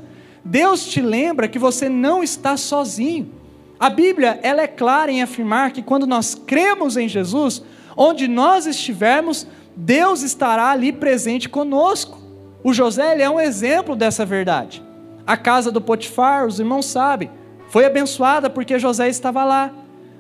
Deus 0.45 0.87
te 0.87 1.01
lembra 1.01 1.49
que 1.49 1.59
você 1.59 1.89
não 1.89 2.23
está 2.23 2.57
sozinho. 2.57 3.31
A 3.79 3.91
Bíblia, 3.91 4.39
ela 4.43 4.63
é 4.63 4.67
clara 4.67 5.11
em 5.11 5.23
afirmar 5.23 5.73
que 5.73 5.83
quando 5.83 6.07
nós 6.07 6.35
cremos 6.35 6.97
em 6.97 7.09
Jesus, 7.09 7.63
onde 7.97 8.27
nós 8.27 8.67
estivermos, 8.67 9.47
Deus 9.77 10.23
estará 10.23 10.71
ali 10.71 10.93
presente 10.93 11.49
conosco. 11.49 12.19
O 12.65 12.73
José 12.73 13.13
ele 13.13 13.23
é 13.23 13.31
um 13.31 13.39
exemplo 13.39 13.95
dessa 13.95 14.25
verdade. 14.25 14.83
A 15.27 15.37
casa 15.37 15.71
do 15.71 15.81
Potifar, 15.81 16.47
os 16.47 16.59
irmãos 16.59 16.87
sabem, 16.87 17.31
foi 17.69 17.85
abençoada 17.85 18.49
porque 18.49 18.79
José 18.79 19.09
estava 19.09 19.45
lá. 19.45 19.73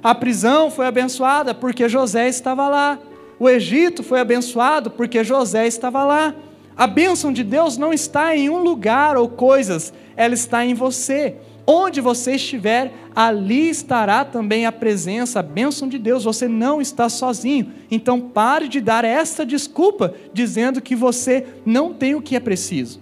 A 0.02 0.14
prisão 0.14 0.70
foi 0.70 0.86
abençoada 0.86 1.54
porque 1.54 1.88
José 1.88 2.28
estava 2.28 2.68
lá. 2.68 2.98
O 3.38 3.48
Egito 3.48 4.02
foi 4.02 4.20
abençoado 4.20 4.90
porque 4.90 5.24
José 5.24 5.66
estava 5.66 6.04
lá. 6.04 6.34
A 6.76 6.86
bênção 6.86 7.32
de 7.32 7.42
Deus 7.42 7.78
não 7.78 7.90
está 7.90 8.36
em 8.36 8.50
um 8.50 8.62
lugar 8.62 9.16
ou 9.16 9.30
coisas, 9.30 9.94
ela 10.14 10.34
está 10.34 10.64
em 10.64 10.74
você. 10.74 11.36
Onde 11.66 12.02
você 12.02 12.32
estiver, 12.34 12.92
ali 13.14 13.70
estará 13.70 14.24
também 14.24 14.66
a 14.66 14.72
presença, 14.72 15.40
a 15.40 15.42
bênção 15.42 15.88
de 15.88 15.98
Deus. 15.98 16.24
Você 16.24 16.46
não 16.46 16.80
está 16.80 17.08
sozinho. 17.08 17.72
Então 17.90 18.20
pare 18.20 18.68
de 18.68 18.80
dar 18.80 19.04
essa 19.04 19.44
desculpa 19.44 20.14
dizendo 20.34 20.82
que 20.82 20.94
você 20.94 21.46
não 21.64 21.94
tem 21.94 22.14
o 22.14 22.20
que 22.20 22.36
é 22.36 22.40
preciso. 22.40 23.00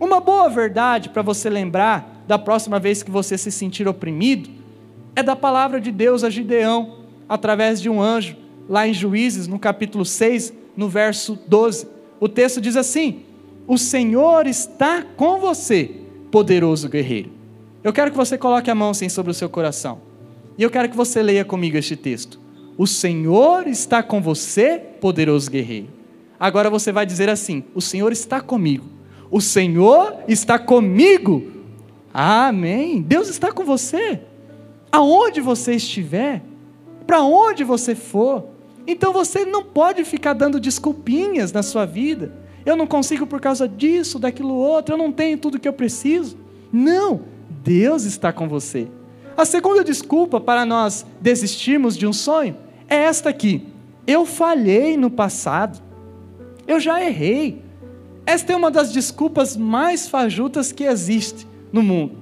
Uma 0.00 0.20
boa 0.20 0.48
verdade 0.48 1.10
para 1.10 1.22
você 1.22 1.48
lembrar 1.48 2.24
da 2.26 2.38
próxima 2.38 2.80
vez 2.80 3.02
que 3.04 3.10
você 3.10 3.38
se 3.38 3.52
sentir 3.52 3.86
oprimido 3.86 4.50
é 5.14 5.22
da 5.22 5.36
palavra 5.36 5.80
de 5.80 5.92
Deus 5.92 6.24
a 6.24 6.30
Gideão, 6.30 6.98
através 7.28 7.80
de 7.80 7.88
um 7.88 8.00
anjo, 8.00 8.36
lá 8.68 8.86
em 8.86 8.94
Juízes, 8.94 9.46
no 9.46 9.58
capítulo 9.58 10.04
6, 10.04 10.52
no 10.76 10.88
verso 10.88 11.38
12 11.46 11.99
o 12.20 12.28
texto 12.28 12.60
diz 12.60 12.76
assim: 12.76 13.22
O 13.66 13.78
Senhor 13.78 14.46
está 14.46 15.02
com 15.02 15.40
você, 15.40 15.90
poderoso 16.30 16.88
guerreiro. 16.88 17.30
Eu 17.82 17.92
quero 17.92 18.10
que 18.10 18.16
você 18.16 18.36
coloque 18.36 18.70
a 18.70 18.74
mão 18.74 18.90
assim 18.90 19.08
sobre 19.08 19.30
o 19.30 19.34
seu 19.34 19.48
coração. 19.48 20.02
E 20.58 20.62
eu 20.62 20.70
quero 20.70 20.90
que 20.90 20.96
você 20.96 21.22
leia 21.22 21.44
comigo 21.44 21.78
este 21.78 21.96
texto. 21.96 22.38
O 22.76 22.86
Senhor 22.86 23.66
está 23.66 24.02
com 24.02 24.20
você, 24.20 24.78
poderoso 24.78 25.50
guerreiro. 25.50 25.88
Agora 26.38 26.68
você 26.68 26.92
vai 26.92 27.06
dizer 27.06 27.30
assim: 27.30 27.64
O 27.74 27.80
Senhor 27.80 28.12
está 28.12 28.40
comigo. 28.40 28.84
O 29.30 29.40
Senhor 29.40 30.18
está 30.28 30.58
comigo. 30.58 31.50
Amém. 32.12 33.00
Deus 33.00 33.28
está 33.28 33.50
com 33.52 33.64
você. 33.64 34.20
Aonde 34.92 35.40
você 35.40 35.74
estiver, 35.74 36.42
para 37.06 37.22
onde 37.22 37.62
você 37.62 37.94
for, 37.94 38.48
então 38.90 39.12
você 39.12 39.44
não 39.44 39.64
pode 39.64 40.04
ficar 40.04 40.32
dando 40.32 40.60
desculpinhas 40.60 41.52
na 41.52 41.62
sua 41.62 41.84
vida. 41.84 42.32
Eu 42.64 42.76
não 42.76 42.86
consigo 42.86 43.26
por 43.26 43.40
causa 43.40 43.68
disso, 43.68 44.18
daquilo 44.18 44.54
outro, 44.54 44.94
eu 44.94 44.98
não 44.98 45.12
tenho 45.12 45.38
tudo 45.38 45.56
o 45.56 45.60
que 45.60 45.68
eu 45.68 45.72
preciso. 45.72 46.36
Não, 46.72 47.22
Deus 47.62 48.04
está 48.04 48.32
com 48.32 48.48
você. 48.48 48.88
A 49.36 49.44
segunda 49.44 49.82
desculpa 49.82 50.40
para 50.40 50.66
nós 50.66 51.06
desistirmos 51.20 51.96
de 51.96 52.06
um 52.06 52.12
sonho 52.12 52.56
é 52.88 52.96
esta 52.96 53.30
aqui: 53.30 53.66
eu 54.06 54.26
falhei 54.26 54.96
no 54.96 55.10
passado, 55.10 55.80
eu 56.66 56.78
já 56.78 57.02
errei. 57.02 57.62
Esta 58.26 58.52
é 58.52 58.56
uma 58.56 58.70
das 58.70 58.92
desculpas 58.92 59.56
mais 59.56 60.08
fajutas 60.08 60.72
que 60.72 60.84
existe 60.84 61.46
no 61.72 61.82
mundo. 61.82 62.18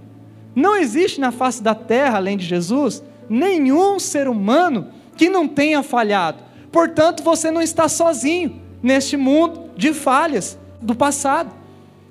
Não 0.54 0.76
existe 0.76 1.20
na 1.20 1.30
face 1.30 1.62
da 1.62 1.74
terra, 1.74 2.16
além 2.16 2.36
de 2.36 2.46
Jesus, 2.46 3.02
nenhum 3.28 3.98
ser 3.98 4.28
humano 4.28 4.88
que 5.16 5.28
não 5.28 5.46
tenha 5.46 5.82
falhado. 5.82 6.47
Portanto, 6.70 7.22
você 7.22 7.50
não 7.50 7.62
está 7.62 7.88
sozinho 7.88 8.60
neste 8.82 9.16
mundo 9.16 9.70
de 9.76 9.92
falhas 9.92 10.58
do 10.80 10.94
passado. 10.94 11.52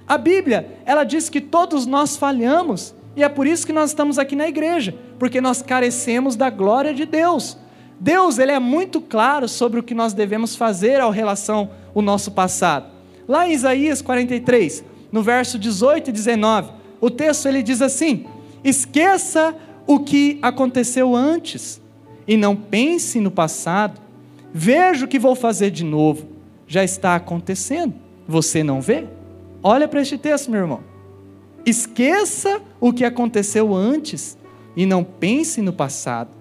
A 0.07 0.17
Bíblia, 0.17 0.79
ela 0.85 1.03
diz 1.03 1.29
que 1.29 1.41
todos 1.41 1.85
nós 1.85 2.15
falhamos, 2.15 2.95
e 3.15 3.23
é 3.23 3.29
por 3.29 3.45
isso 3.45 3.65
que 3.65 3.73
nós 3.73 3.89
estamos 3.89 4.17
aqui 4.17 4.35
na 4.35 4.47
igreja, 4.47 4.95
porque 5.19 5.41
nós 5.41 5.61
carecemos 5.61 6.35
da 6.35 6.49
glória 6.49 6.93
de 6.93 7.05
Deus. 7.05 7.57
Deus, 7.99 8.37
ele 8.37 8.51
é 8.51 8.59
muito 8.59 9.01
claro 9.01 9.47
sobre 9.47 9.79
o 9.79 9.83
que 9.83 9.93
nós 9.93 10.13
devemos 10.13 10.55
fazer 10.55 11.01
ao 11.01 11.11
relação 11.11 11.69
o 11.93 12.01
nosso 12.01 12.31
passado. 12.31 12.85
Lá 13.27 13.47
em 13.47 13.53
Isaías 13.53 14.01
43, 14.01 14.83
no 15.11 15.21
verso 15.21 15.57
18 15.57 16.09
e 16.09 16.13
19, 16.13 16.71
o 17.01 17.09
texto 17.09 17.47
ele 17.47 17.63
diz 17.63 17.81
assim: 17.81 18.25
Esqueça 18.63 19.55
o 19.85 19.99
que 19.99 20.37
aconteceu 20.41 21.15
antes 21.15 21.81
e 22.27 22.37
não 22.37 22.55
pense 22.55 23.19
no 23.19 23.31
passado 23.31 23.99
Veja 24.59 25.05
o 25.05 25.07
que 25.07 25.19
vou 25.19 25.35
fazer 25.35 25.69
de 25.69 25.83
novo. 25.83 26.27
Já 26.65 26.83
está 26.83 27.13
acontecendo. 27.15 27.93
Você 28.27 28.63
não 28.63 28.81
vê? 28.81 29.05
Olha 29.61 29.87
para 29.87 30.01
este 30.01 30.17
texto, 30.17 30.49
meu 30.49 30.61
irmão. 30.61 30.79
Esqueça 31.63 32.59
o 32.81 32.91
que 32.91 33.05
aconteceu 33.05 33.75
antes 33.75 34.35
e 34.75 34.83
não 34.83 35.03
pense 35.03 35.61
no 35.61 35.71
passado. 35.71 36.31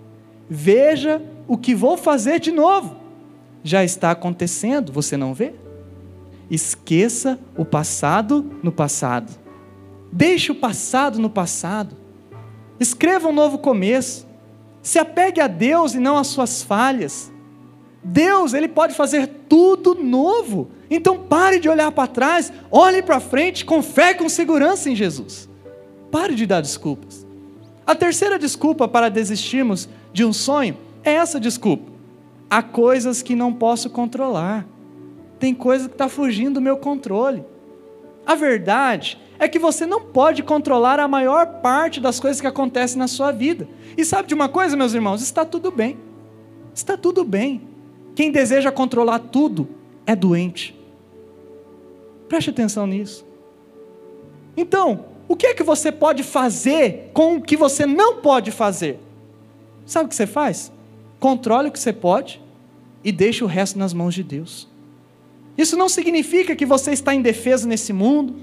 Veja 0.49 1.21
o 1.47 1.59
que 1.59 1.75
vou 1.75 1.99
fazer 1.99 2.41
de 2.41 2.51
novo. 2.51 2.97
Já 3.63 3.85
está 3.85 4.13
acontecendo, 4.13 4.93
você 4.93 5.15
não 5.15 5.35
vê? 5.35 5.53
Esqueça 6.51 7.39
o 7.55 7.67
passado 7.67 8.51
no 8.63 8.73
passado. 8.73 9.31
Deixe 10.11 10.51
o 10.51 10.55
passado 10.55 11.19
no 11.19 11.29
passado. 11.29 11.95
Escreva 12.81 13.29
um 13.29 13.35
novo 13.35 13.59
começo. 13.59 14.27
Se 14.81 14.99
apegue 14.99 15.39
a 15.39 15.47
Deus 15.47 15.93
e 15.93 15.99
não 15.99 16.17
às 16.17 16.29
suas 16.29 16.63
falhas. 16.63 17.36
Deus, 18.09 18.55
ele 18.55 18.69
pode 18.69 18.95
fazer 18.95 19.27
tudo 19.49 19.95
novo. 19.95 20.71
Então 20.89 21.19
pare 21.19 21.59
de 21.59 21.69
olhar 21.69 21.91
para 21.91 22.07
trás, 22.07 22.53
olhe 22.71 23.03
para 23.03 23.19
frente 23.19 23.65
com 23.65 23.83
fé 23.83 24.13
e 24.13 24.15
com 24.15 24.29
segurança 24.29 24.89
em 24.89 24.95
Jesus. 24.95 25.49
Pare 26.11 26.35
de 26.35 26.47
dar 26.47 26.61
desculpas. 26.61 27.27
A 27.85 27.95
terceira 27.95 28.39
desculpa 28.39 28.87
para 28.87 29.09
desistirmos 29.09 29.89
de 30.13 30.25
um 30.25 30.33
sonho 30.33 30.77
é 31.03 31.15
essa 31.15 31.41
desculpa. 31.41 31.91
Há 32.49 32.63
coisas 32.63 33.23
que 33.23 33.35
não 33.35 33.53
posso 33.53 33.91
controlar. 33.91 34.65
Tem 35.41 35.53
coisa 35.53 35.89
que 35.89 35.95
está 35.95 36.09
fugindo 36.09 36.55
do 36.55 36.61
meu 36.61 36.77
controle. 36.77 37.45
A 38.25 38.37
verdade 38.37 39.19
é 39.39 39.49
que 39.49 39.59
você 39.59 39.85
não 39.85 40.01
pode 40.01 40.45
controlar 40.45 41.01
a 41.01 41.09
maior 41.09 41.61
parte 41.61 42.01
das 42.01 42.21
coisas 42.21 42.41
que 42.41 42.47
acontecem 42.47 42.99
na 42.99 43.09
sua 43.09 43.33
vida. 43.33 43.69
E 43.97 44.05
sabe 44.05 44.29
de 44.29 44.35
uma 44.35 44.49
coisa, 44.49 44.77
meus 44.77 44.95
irmãos? 44.95 45.21
Está 45.23 45.45
tudo 45.45 45.73
bem. 45.73 45.99
está 46.73 46.97
tudo 46.97 47.25
bem. 47.25 47.76
Quem 48.17 48.31
deseja 48.31 48.73
controlar 48.73 49.19
tudo 49.19 49.69
é 50.07 50.17
doente. 50.17 50.75
Preste 52.27 52.49
atenção 52.49 52.87
nisso. 52.87 53.27
Então, 54.57 55.05
o 55.29 55.37
que 55.37 55.49
é 55.49 55.55
que 55.55 55.63
você 55.63 55.93
pode 55.93 56.23
fazer 56.23 57.11
com 57.13 57.37
o 57.37 57.43
que 57.43 57.59
você 57.59 57.85
não 57.85 58.17
pode 58.17 58.51
fazer? 58.51 58.99
Sabe 59.85 60.07
o 60.07 60.09
que 60.09 60.15
você 60.15 60.27
faz? 60.27 60.73
Controle 61.21 61.69
o 61.69 61.71
que 61.73 61.79
você 61.79 61.93
pode 61.93 62.41
e 63.05 63.13
deixe 63.13 63.45
o 63.45 63.47
resto 63.47 63.79
nas 63.79 63.93
mãos 63.93 64.15
de 64.15 64.23
Deus. 64.23 64.67
Isso 65.59 65.77
não 65.77 65.89
significa 65.89 66.57
que 66.57 66.65
você 66.65 66.93
está 66.93 67.15
indefeso 67.15 67.69
nesse 67.69 67.93
mundo, 67.93 68.37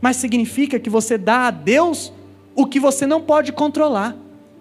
mas 0.00 0.16
significa 0.16 0.80
que 0.80 0.88
você 0.88 1.18
dá 1.18 1.48
a 1.48 1.50
Deus 1.50 2.10
o 2.56 2.64
que 2.64 2.80
você 2.80 3.06
não 3.06 3.20
pode 3.20 3.52
controlar. 3.52 4.16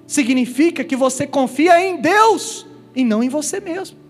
Significa 0.06 0.84
que 0.84 0.98
você 0.98 1.26
confia 1.26 1.82
em 1.82 2.02
Deus 2.02 2.68
e 2.94 3.06
não 3.06 3.24
em 3.24 3.30
você 3.30 3.62
mesmo. 3.62 4.09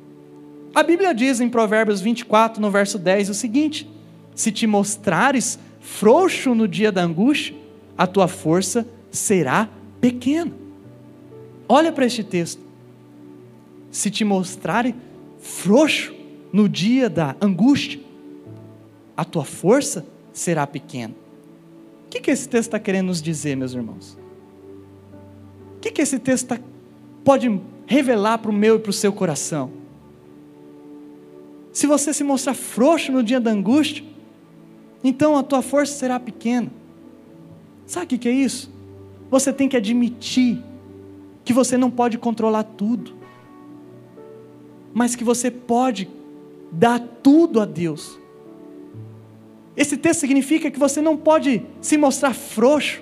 A 0.74 0.84
Bíblia 0.84 1.14
diz 1.14 1.40
em 1.40 1.50
Provérbios 1.50 2.02
24, 2.02 2.62
no 2.62 2.70
verso 2.70 2.98
10, 2.98 3.30
o 3.30 3.34
seguinte: 3.34 3.90
Se 4.36 4.52
te 4.52 4.68
mostrares 4.68 5.60
frouxo 5.80 6.54
no 6.54 6.68
dia 6.68 6.92
da 6.92 7.02
angústia, 7.02 7.56
a 7.98 8.06
tua 8.06 8.28
força 8.28 8.88
será 9.12 9.70
pequena. 10.00 10.52
Olha 11.68 11.92
para 11.92 12.06
este 12.06 12.24
texto. 12.24 12.62
Se 13.92 14.12
te 14.12 14.24
mostrarem 14.24 14.96
frouxo 15.40 16.14
no 16.54 16.70
dia 16.70 17.10
da 17.10 17.36
angústia, 17.42 18.00
a 19.18 19.26
tua 19.26 19.44
força 19.44 20.06
será 20.32 20.66
pequena. 20.68 21.14
O 22.06 22.10
que, 22.10 22.22
que 22.22 22.32
esse 22.32 22.48
texto 22.48 22.70
está 22.70 22.80
querendo 22.80 23.08
nos 23.08 23.22
dizer, 23.22 23.56
meus 23.56 23.74
irmãos? 23.74 24.18
O 25.76 25.80
que, 25.80 25.92
que 25.92 26.02
esse 26.02 26.20
texto 26.20 26.48
tá, 26.48 26.60
pode 27.24 27.60
revelar 27.86 28.38
para 28.38 28.52
o 28.52 28.54
meu 28.54 28.78
e 28.78 28.80
para 28.80 28.90
o 28.90 28.94
seu 28.94 29.12
coração? 29.12 29.79
Se 31.80 31.88
você 31.88 32.14
se 32.14 32.26
mostrar 32.26 32.54
frouxo 32.54 33.10
no 33.10 33.24
dia 33.24 33.40
da 33.40 33.52
angústia, 33.52 34.04
então 35.02 35.38
a 35.38 35.42
tua 35.42 35.62
força 35.62 35.94
será 35.94 36.20
pequena. 36.20 36.70
Sabe 37.86 38.16
o 38.16 38.20
que 38.20 38.28
é 38.28 38.34
isso? 38.34 38.70
Você 39.32 39.54
tem 39.54 39.70
que 39.70 39.78
admitir 39.78 40.62
que 41.42 41.54
você 41.54 41.78
não 41.78 41.90
pode 41.90 42.18
controlar 42.18 42.64
tudo, 42.64 43.14
mas 44.94 45.16
que 45.16 45.24
você 45.24 45.50
pode 45.50 46.10
dar 46.70 47.00
tudo 47.00 47.62
a 47.62 47.66
Deus. 47.66 48.20
Esse 49.74 49.96
texto 49.96 50.20
significa 50.20 50.70
que 50.70 50.78
você 50.78 51.02
não 51.02 51.16
pode 51.16 51.66
se 51.80 51.98
mostrar 51.98 52.34
frouxo, 52.34 53.02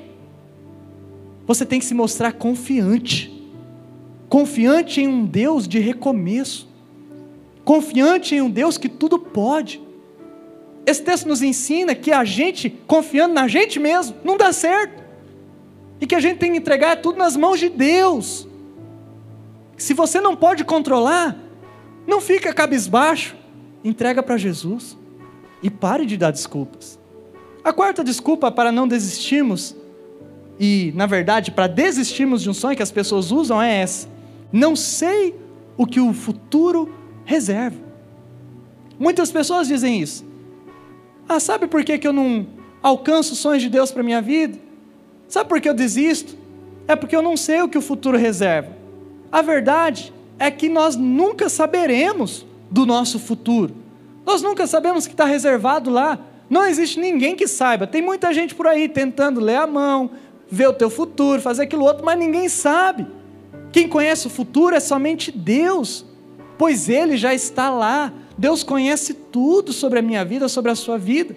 você 1.48 1.66
tem 1.66 1.80
que 1.80 1.86
se 1.86 1.96
mostrar 1.96 2.32
confiante 2.34 3.36
confiante 4.30 5.02
em 5.02 5.08
um 5.08 5.26
Deus 5.26 5.68
de 5.68 5.80
recomeço, 5.80 6.68
confiante 7.67 8.34
em 8.34 8.41
um 8.41 8.49
Deus 8.49 8.77
que 8.77 8.88
tudo 8.88 9.19
pode. 9.19 9.82
Esse 10.86 11.03
texto 11.03 11.27
nos 11.27 11.41
ensina 11.41 11.93
que 11.93 12.13
a 12.13 12.23
gente, 12.23 12.69
confiando 12.88 13.34
na 13.34 13.45
gente 13.45 13.77
mesmo, 13.77 14.15
não 14.23 14.38
dá 14.38 14.53
certo. 14.53 15.03
E 15.99 16.08
que 16.08 16.15
a 16.15 16.19
gente 16.21 16.38
tem 16.38 16.53
que 16.53 16.58
entregar 16.60 17.01
tudo 17.01 17.17
nas 17.17 17.36
mãos 17.36 17.60
de 17.60 17.67
Deus. 17.67 18.47
Se 19.75 19.93
você 19.93 20.21
não 20.21 20.34
pode 20.34 20.63
controlar, 20.63 21.38
não 22.08 22.21
fica 22.21 22.53
cabisbaixo, 22.53 23.36
entrega 23.84 24.23
para 24.23 24.38
Jesus 24.38 24.97
e 25.62 25.69
pare 25.69 26.06
de 26.06 26.15
dar 26.15 26.32
desculpas. 26.32 26.97
A 27.65 27.73
quarta 27.73 28.01
desculpa 28.01 28.49
para 28.49 28.71
não 28.71 28.88
desistirmos, 28.88 29.75
e 30.58 30.93
na 30.95 31.06
verdade 31.06 31.51
para 31.51 31.67
desistirmos 31.67 32.41
de 32.41 32.49
um 32.49 32.53
sonho 32.53 32.77
que 32.77 32.84
as 32.84 32.91
pessoas 32.91 33.30
usam 33.30 33.62
é 33.62 33.82
essa: 33.82 34.08
não 34.53 34.73
sei 34.73 35.36
o 35.75 35.86
que 35.86 35.99
o 35.99 36.13
futuro 36.13 36.96
reserva. 37.28 37.78
Muitas 38.98 39.30
pessoas 39.30 39.68
dizem 39.68 40.02
isso. 40.02 40.26
Ah, 41.28 41.42
sabe 41.42 41.68
por 41.68 41.84
que, 41.84 41.98
que 41.98 42.08
eu 42.08 42.13
não 42.13 42.48
alcanço 42.82 43.34
os 43.34 43.40
sonhos 43.40 43.62
de 43.62 43.70
Deus 43.70 43.92
para 43.92 44.02
minha 44.02 44.22
vida? 44.22 44.58
Sabe 45.28 45.50
por 45.50 45.60
que 45.60 45.68
eu 45.68 45.74
desisto? 45.74 46.38
É 46.88 46.96
porque 46.96 47.13
eu 47.13 47.22
não 47.22 47.36
sei 47.36 47.62
o 47.62 47.68
que 47.68 47.78
o 47.78 47.82
futuro 47.82 48.18
reserva. 48.18 48.70
A 49.30 49.42
verdade 49.42 50.13
é 50.40 50.50
que 50.50 50.70
nós 50.70 50.96
nunca 50.96 51.50
saberemos 51.50 52.46
do 52.72 52.86
nosso 52.86 53.20
futuro. 53.20 53.76
Nós 54.26 54.42
nunca 54.42 54.66
sabemos 54.66 55.04
o 55.04 55.08
que 55.10 55.13
está 55.13 55.26
reservado 55.26 55.90
lá. 55.90 56.18
Não 56.50 56.66
existe 56.66 56.98
ninguém 56.98 57.36
que 57.36 57.46
saiba. 57.46 57.86
Tem 57.86 58.02
muita 58.02 58.34
gente 58.34 58.56
por 58.56 58.68
aí 58.68 58.88
tentando 58.88 59.42
ler 59.42 59.58
a 59.58 59.68
mão, 59.68 60.12
ver 60.50 60.70
o 60.70 60.74
teu 60.74 60.90
futuro, 60.90 61.42
fazer 61.42 61.63
aquilo 61.63 61.84
outro, 61.84 62.06
mas 62.06 62.18
ninguém 62.18 62.48
sabe. 62.48 63.06
Quem 63.74 63.86
conhece 63.86 64.28
o 64.28 64.30
futuro 64.30 64.74
é 64.74 64.80
somente 64.80 65.30
Deus, 65.30 66.06
pois 66.58 66.89
Ele 66.89 67.17
já 67.17 67.34
está 67.34 67.70
lá. 67.70 68.12
Deus 68.38 68.63
conhece 68.63 69.13
tudo 69.13 69.74
sobre 69.74 70.00
a 70.00 70.02
minha 70.02 70.24
vida, 70.24 70.48
sobre 70.48 70.72
a 70.72 70.76
sua 70.76 70.98
vida. 70.98 71.36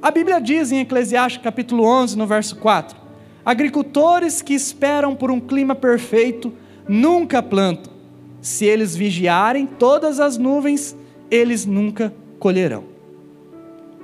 A 0.00 0.10
Bíblia 0.10 0.40
diz 0.40 0.70
em 0.72 0.80
Eclesiastes 0.80 1.42
capítulo 1.42 1.84
11, 1.84 2.16
no 2.16 2.26
verso 2.26 2.56
4: 2.56 2.96
Agricultores 3.44 4.42
que 4.42 4.54
esperam 4.54 5.14
por 5.14 5.30
um 5.30 5.40
clima 5.40 5.74
perfeito 5.74 6.52
nunca 6.88 7.42
plantam. 7.42 7.92
Se 8.40 8.64
eles 8.64 8.94
vigiarem 8.94 9.66
todas 9.66 10.20
as 10.20 10.36
nuvens, 10.36 10.96
eles 11.30 11.66
nunca 11.66 12.14
colherão. 12.38 12.84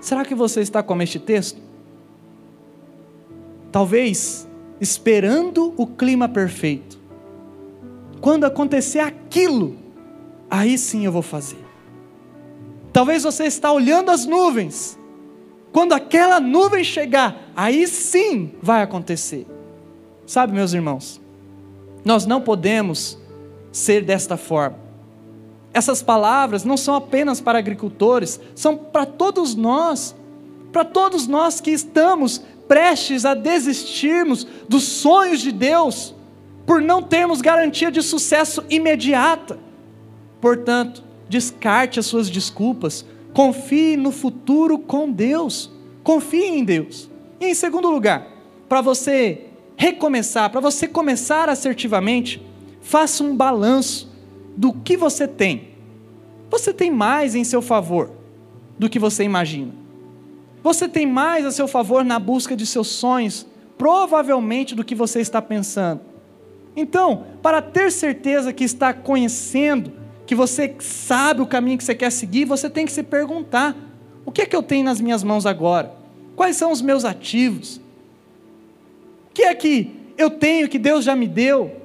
Será 0.01 0.25
que 0.25 0.35
você 0.35 0.61
está 0.61 0.83
como 0.83 1.03
este 1.03 1.19
texto? 1.19 1.61
Talvez 3.71 4.49
esperando 4.81 5.73
o 5.77 5.87
clima 5.87 6.29
perfeito. 6.29 6.99
Quando 8.21 8.45
acontecer 8.45 8.99
aquilo, 8.99 9.77
aí 10.53 10.77
sim 10.77 11.07
eu 11.07 11.11
vou 11.11 11.23
fazer. 11.23 11.65
Talvez 12.93 13.23
você 13.23 13.45
está 13.45 13.73
olhando 13.73 14.11
as 14.11 14.27
nuvens. 14.27 14.99
Quando 15.73 15.95
aquela 15.95 16.39
nuvem 16.39 16.85
chegar, 16.85 17.51
aí 17.57 17.87
sim 17.89 18.53
vai 18.61 18.83
acontecer. 18.83 19.47
Sabe, 20.27 20.53
meus 20.53 20.75
irmãos, 20.75 21.19
nós 22.05 22.27
não 22.27 22.43
podemos 22.43 23.19
ser 23.73 24.05
desta 24.05 24.37
forma. 24.37 24.79
Essas 25.73 26.03
palavras 26.03 26.65
não 26.65 26.77
são 26.77 26.95
apenas 26.95 27.41
para 27.41 27.59
agricultores, 27.59 28.39
são 28.55 28.77
para 28.77 29.07
todos 29.07 29.55
nós, 29.55 30.15
para 30.71 30.85
todos 30.85 31.27
nós 31.27 31.63
que 31.63 31.71
estamos 31.71 32.43
prestes 32.69 33.25
a 33.25 33.33
desistirmos 33.33 34.47
dos 34.69 34.85
sonhos 34.85 35.41
de 35.41 35.51
Deus, 35.51 36.15
por 36.67 36.83
não 36.83 37.03
termos 37.03 37.41
garantia 37.41 37.91
de 37.91 38.03
sucesso 38.03 38.63
imediata. 38.69 39.72
Portanto, 40.43 41.05
descarte 41.29 42.01
as 42.01 42.07
suas 42.07 42.29
desculpas, 42.29 43.07
confie 43.33 43.97
no 43.97 44.11
futuro 44.11 44.77
com 44.77 45.11
Deus, 45.11 45.71
confie 46.03 46.47
em 46.47 46.65
Deus. 46.65 47.09
E 47.41 47.47
em 47.47 47.55
segundo 47.55 47.89
lugar, 47.89 48.27
para 48.69 48.81
você 48.81 49.47
recomeçar, 49.77 50.51
para 50.51 50.61
você 50.61 50.89
começar 50.89 51.49
assertivamente, 51.49 52.43
faça 52.81 53.23
um 53.23 53.37
balanço 53.37 54.13
do 54.57 54.73
que 54.73 54.97
você 54.97 55.29
tem. 55.29 55.69
Você 56.51 56.73
tem 56.73 56.91
mais 56.91 57.37
em 57.37 57.45
seu 57.45 57.63
favor 57.63 58.11
do 58.77 58.91
que 58.91 58.99
você 58.99 59.23
imagina. 59.23 59.73
Você 60.61 60.89
tem 60.89 61.07
mais 61.07 61.47
a 61.47 61.53
seu 61.53 61.69
favor 61.69 62.05
na 62.05 62.19
busca 62.19 62.57
de 62.57 62.67
seus 62.67 62.89
sonhos, 62.89 63.47
provavelmente 63.79 64.75
do 64.75 64.85
que 64.85 64.95
você 64.97 65.21
está 65.21 65.41
pensando. 65.41 66.01
Então, 66.75 67.27
para 67.41 67.63
ter 67.63 67.93
certeza 67.93 68.53
que 68.53 68.65
está 68.65 68.93
conhecendo, 68.93 70.02
que 70.27 70.35
você 70.35 70.75
sabe 70.79 71.41
o 71.41 71.47
caminho 71.47 71.79
que 71.79 71.85
você 71.85 71.95
quer 71.95 72.11
seguir, 72.11 72.45
você 72.45 72.71
tem 72.71 72.87
que 72.87 72.93
se 72.93 73.03
perguntar: 73.03 73.77
o 74.25 74.31
que 74.31 74.43
é 74.43 74.47
que 74.47 74.57
eu 74.57 74.63
tenho 74.63 74.85
nas 74.85 75.01
minhas 75.01 75.23
mãos 75.23 75.47
agora? 75.47 75.93
Quais 76.37 76.57
são 76.57 76.73
os 76.73 76.81
meus 76.81 77.05
ativos? 77.05 77.77
O 79.31 79.35
que 79.35 79.43
é 79.43 79.55
que 79.55 79.91
eu 80.17 80.31
tenho 80.31 80.69
que 80.69 80.79
Deus 80.79 81.05
já 81.05 81.17
me 81.17 81.27
deu? 81.27 81.83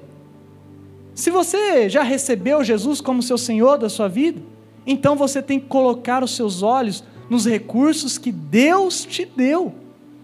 Se 1.15 1.31
você 1.31 1.89
já 1.89 2.03
recebeu 2.03 2.63
Jesus 2.63 3.01
como 3.01 3.23
seu 3.23 3.37
Senhor 3.37 3.77
da 3.77 3.89
sua 3.89 4.07
vida, 4.07 4.39
então 4.85 5.15
você 5.15 5.41
tem 5.41 5.59
que 5.59 5.65
colocar 5.65 6.23
os 6.23 6.35
seus 6.35 6.61
olhos 6.61 7.03
nos 7.29 7.45
recursos 7.45 8.17
que 8.17 8.31
Deus 8.31 9.03
te 9.03 9.25
deu. 9.25 9.73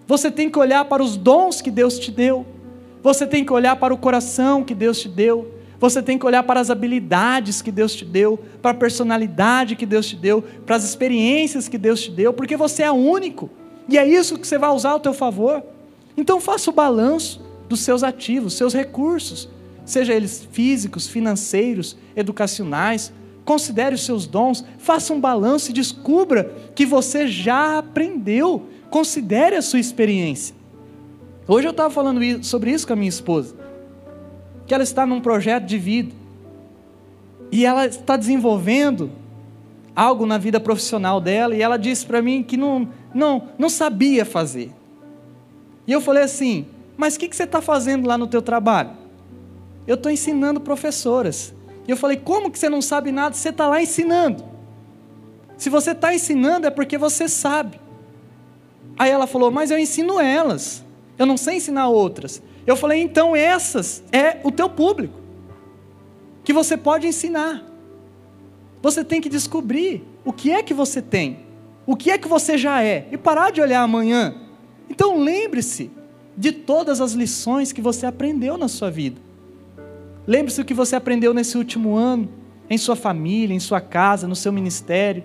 Você 0.07 0.29
tem 0.29 0.49
que 0.49 0.59
olhar 0.59 0.85
para 0.85 1.03
os 1.03 1.17
dons 1.17 1.61
que 1.61 1.71
Deus 1.71 1.97
te 1.97 2.11
deu. 2.11 2.45
Você 3.01 3.25
tem 3.25 3.43
que 3.43 3.51
olhar 3.51 3.75
para 3.75 3.93
o 3.93 3.97
coração 3.97 4.63
que 4.63 4.75
Deus 4.75 5.01
te 5.01 5.09
deu. 5.09 5.51
Você 5.83 6.01
tem 6.01 6.17
que 6.17 6.25
olhar 6.25 6.43
para 6.43 6.61
as 6.61 6.69
habilidades 6.69 7.61
que 7.61 7.69
Deus 7.69 7.93
te 7.93 8.05
deu, 8.05 8.39
para 8.61 8.71
a 8.71 8.73
personalidade 8.73 9.75
que 9.75 9.85
Deus 9.85 10.07
te 10.07 10.15
deu, 10.15 10.41
para 10.65 10.77
as 10.77 10.85
experiências 10.85 11.67
que 11.67 11.77
Deus 11.77 12.03
te 12.03 12.09
deu, 12.09 12.31
porque 12.31 12.55
você 12.55 12.83
é 12.83 12.91
único. 12.93 13.49
E 13.89 13.97
é 13.97 14.07
isso 14.07 14.39
que 14.39 14.47
você 14.47 14.57
vai 14.57 14.69
usar 14.69 14.91
ao 14.91 15.01
teu 15.01 15.13
favor. 15.13 15.61
Então 16.15 16.39
faça 16.39 16.69
o 16.69 16.73
balanço 16.73 17.41
dos 17.67 17.81
seus 17.81 18.01
ativos, 18.01 18.53
seus 18.53 18.73
recursos, 18.73 19.49
seja 19.83 20.13
eles 20.13 20.47
físicos, 20.53 21.09
financeiros, 21.09 21.97
educacionais, 22.15 23.11
considere 23.43 23.95
os 23.95 24.05
seus 24.05 24.25
dons, 24.25 24.63
faça 24.77 25.13
um 25.13 25.19
balanço 25.19 25.69
e 25.69 25.73
descubra 25.73 26.49
que 26.73 26.85
você 26.85 27.27
já 27.27 27.79
aprendeu. 27.79 28.67
Considere 28.89 29.57
a 29.57 29.61
sua 29.61 29.81
experiência. 29.81 30.55
Hoje 31.45 31.67
eu 31.67 31.71
estava 31.71 31.89
falando 31.89 32.41
sobre 32.41 32.71
isso 32.71 32.87
com 32.87 32.93
a 32.93 32.95
minha 32.95 33.09
esposa, 33.09 33.53
que 34.65 34.73
ela 34.73 34.83
está 34.83 35.05
num 35.05 35.21
projeto 35.21 35.65
de 35.65 35.77
vida. 35.77 36.13
E 37.51 37.65
ela 37.65 37.85
está 37.85 38.17
desenvolvendo 38.17 39.11
algo 39.95 40.25
na 40.25 40.37
vida 40.37 40.59
profissional 40.59 41.21
dela 41.21 41.55
e 41.55 41.61
ela 41.61 41.77
disse 41.77 42.05
para 42.05 42.21
mim 42.21 42.41
que 42.41 42.57
não, 42.57 42.87
não, 43.13 43.49
não 43.57 43.69
sabia 43.69 44.25
fazer. 44.25 44.71
E 45.85 45.91
eu 45.91 46.01
falei 46.01 46.23
assim: 46.23 46.65
Mas 46.97 47.15
o 47.15 47.19
que, 47.19 47.27
que 47.27 47.35
você 47.35 47.43
está 47.43 47.61
fazendo 47.61 48.07
lá 48.07 48.17
no 48.17 48.27
teu 48.27 48.41
trabalho? 48.41 48.91
Eu 49.85 49.95
estou 49.95 50.11
ensinando 50.11 50.59
professoras. 50.59 51.53
E 51.87 51.91
eu 51.91 51.97
falei: 51.97 52.17
Como 52.17 52.49
que 52.49 52.57
você 52.57 52.69
não 52.69 52.81
sabe 52.81 53.11
nada? 53.11 53.35
Você 53.35 53.49
está 53.49 53.67
lá 53.67 53.81
ensinando. 53.81 54.43
Se 55.57 55.69
você 55.69 55.91
está 55.91 56.13
ensinando 56.13 56.67
é 56.67 56.69
porque 56.69 56.97
você 56.97 57.27
sabe. 57.27 57.79
Aí 58.97 59.11
ela 59.11 59.27
falou: 59.27 59.51
Mas 59.51 59.71
eu 59.71 59.77
ensino 59.77 60.19
elas. 60.19 60.83
Eu 61.17 61.25
não 61.25 61.37
sei 61.37 61.57
ensinar 61.57 61.87
outras. 61.89 62.41
Eu 62.65 62.75
falei: 62.75 63.01
Então 63.01 63.35
essas 63.35 64.03
é 64.11 64.39
o 64.43 64.51
teu 64.51 64.69
público 64.69 65.19
que 66.43 66.53
você 66.53 66.75
pode 66.75 67.07
ensinar. 67.07 67.63
Você 68.81 69.03
tem 69.03 69.21
que 69.21 69.29
descobrir 69.29 70.03
o 70.25 70.33
que 70.33 70.51
é 70.51 70.61
que 70.61 70.73
você 70.73 71.01
tem, 71.01 71.39
o 71.85 71.95
que 71.95 72.11
é 72.11 72.17
que 72.17 72.27
você 72.27 72.57
já 72.57 72.83
é, 72.83 73.07
e 73.11 73.17
parar 73.17 73.51
de 73.51 73.61
olhar 73.61 73.81
amanhã. 73.81 74.35
Então 74.89 75.17
lembre-se 75.17 75.89
de 76.35 76.51
todas 76.51 76.99
as 76.99 77.13
lições 77.13 77.71
que 77.71 77.81
você 77.81 78.05
aprendeu 78.05 78.57
na 78.57 78.67
sua 78.67 78.91
vida. 78.91 79.21
Lembre-se 80.25 80.61
do 80.61 80.65
que 80.65 80.73
você 80.73 80.95
aprendeu 80.95 81.33
nesse 81.33 81.57
último 81.57 81.95
ano, 81.95 82.29
em 82.69 82.77
sua 82.77 82.95
família, 82.95 83.53
em 83.53 83.59
sua 83.59 83.81
casa, 83.81 84.27
no 84.27 84.35
seu 84.35 84.51
ministério, 84.51 85.23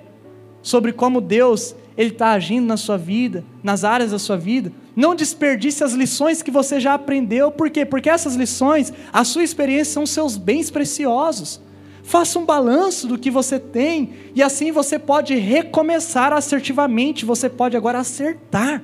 sobre 0.61 0.93
como 0.93 1.21
Deus 1.21 1.75
ele 1.99 2.11
está 2.11 2.31
agindo 2.31 2.65
na 2.65 2.77
sua 2.77 2.97
vida, 2.97 3.45
nas 3.61 3.83
áreas 3.83 4.13
da 4.13 4.21
sua 4.21 4.37
vida. 4.37 4.73
Não 4.95 5.17
desperdice 5.17 5.83
as 5.83 5.95
lições 5.95 6.41
que 6.43 6.51
você 6.51 6.79
já 6.79 6.95
aprendeu, 6.95 7.51
por 7.51 7.69
quê? 7.69 7.85
Porque 7.85 8.09
essas 8.09 8.37
lições, 8.37 8.93
a 9.13 9.25
sua 9.25 9.43
experiência, 9.43 9.95
são 9.95 10.07
seus 10.07 10.37
bens 10.37 10.71
preciosos. 10.71 11.61
Faça 12.05 12.39
um 12.39 12.45
balanço 12.45 13.09
do 13.09 13.19
que 13.19 13.33
você 13.33 13.59
tem 13.59 14.13
e 14.33 14.43
assim 14.43 14.71
você 14.71 14.97
pode 14.97 15.35
recomeçar 15.35 16.33
assertivamente, 16.33 17.25
você 17.25 17.49
pode 17.49 17.77
agora 17.77 17.99
acertar. 17.99 18.81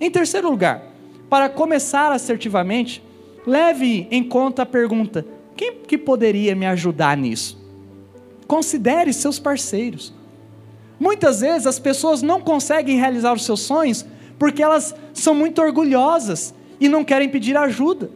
Em 0.00 0.10
terceiro 0.10 0.50
lugar, 0.50 0.82
para 1.30 1.48
começar 1.48 2.10
assertivamente, 2.10 3.02
leve 3.46 4.08
em 4.10 4.24
conta 4.24 4.62
a 4.62 4.66
pergunta: 4.66 5.24
quem 5.56 5.74
que 5.74 5.96
poderia 5.96 6.56
me 6.56 6.66
ajudar 6.66 7.16
nisso? 7.16 7.56
Considere 8.48 9.12
seus 9.12 9.38
parceiros. 9.38 10.12
Muitas 10.98 11.40
vezes 11.40 11.66
as 11.66 11.78
pessoas 11.78 12.22
não 12.22 12.40
conseguem 12.40 12.98
realizar 12.98 13.32
os 13.32 13.44
seus 13.44 13.60
sonhos 13.60 14.04
porque 14.38 14.62
elas 14.62 14.94
são 15.12 15.34
muito 15.34 15.60
orgulhosas 15.60 16.54
e 16.80 16.88
não 16.88 17.04
querem 17.04 17.28
pedir 17.28 17.56
ajuda 17.56 18.10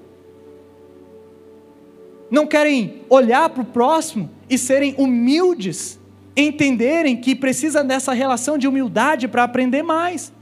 não 2.31 2.47
querem 2.47 3.03
olhar 3.11 3.49
para 3.51 3.63
o 3.63 3.67
próximo 3.67 4.31
e 4.49 4.57
serem 4.57 4.95
humildes, 4.97 5.99
entenderem 6.37 7.17
que 7.17 7.35
precisa 7.35 7.83
dessa 7.83 8.13
relação 8.13 8.57
de 8.57 8.69
humildade 8.69 9.27
para 9.27 9.43
aprender 9.43 9.83
mais. 9.83 10.33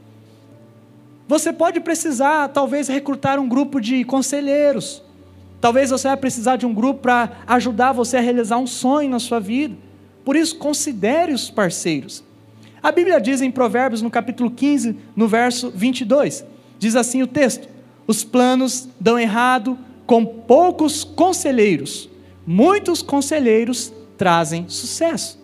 Você 1.26 1.52
pode 1.52 1.80
precisar, 1.80 2.48
talvez, 2.48 2.88
recrutar 2.88 3.38
um 3.38 3.48
grupo 3.48 3.80
de 3.80 4.04
conselheiros. 4.04 5.02
Talvez 5.60 5.90
você 5.90 6.08
vai 6.08 6.16
precisar 6.16 6.56
de 6.56 6.66
um 6.66 6.74
grupo 6.74 7.00
para 7.00 7.38
ajudar 7.46 7.92
você 7.92 8.18
a 8.18 8.20
realizar 8.20 8.58
um 8.58 8.66
sonho 8.66 9.10
na 9.10 9.18
sua 9.18 9.40
vida. 9.40 9.74
Por 10.24 10.36
isso, 10.36 10.56
considere 10.56 11.32
os 11.32 11.50
parceiros. 11.50 12.22
A 12.82 12.92
Bíblia 12.92 13.20
diz 13.20 13.40
em 13.40 13.50
Provérbios, 13.50 14.02
no 14.02 14.10
capítulo 14.10 14.50
15, 14.50 14.96
no 15.16 15.26
verso 15.26 15.70
22, 15.70 16.44
diz 16.78 16.94
assim 16.94 17.22
o 17.22 17.26
texto: 17.26 17.68
Os 18.06 18.22
planos 18.24 18.88
dão 19.00 19.18
errado 19.18 19.76
com 20.06 20.24
poucos 20.24 21.04
conselheiros, 21.04 22.08
muitos 22.46 23.02
conselheiros 23.02 23.92
trazem 24.16 24.68
sucesso. 24.68 25.38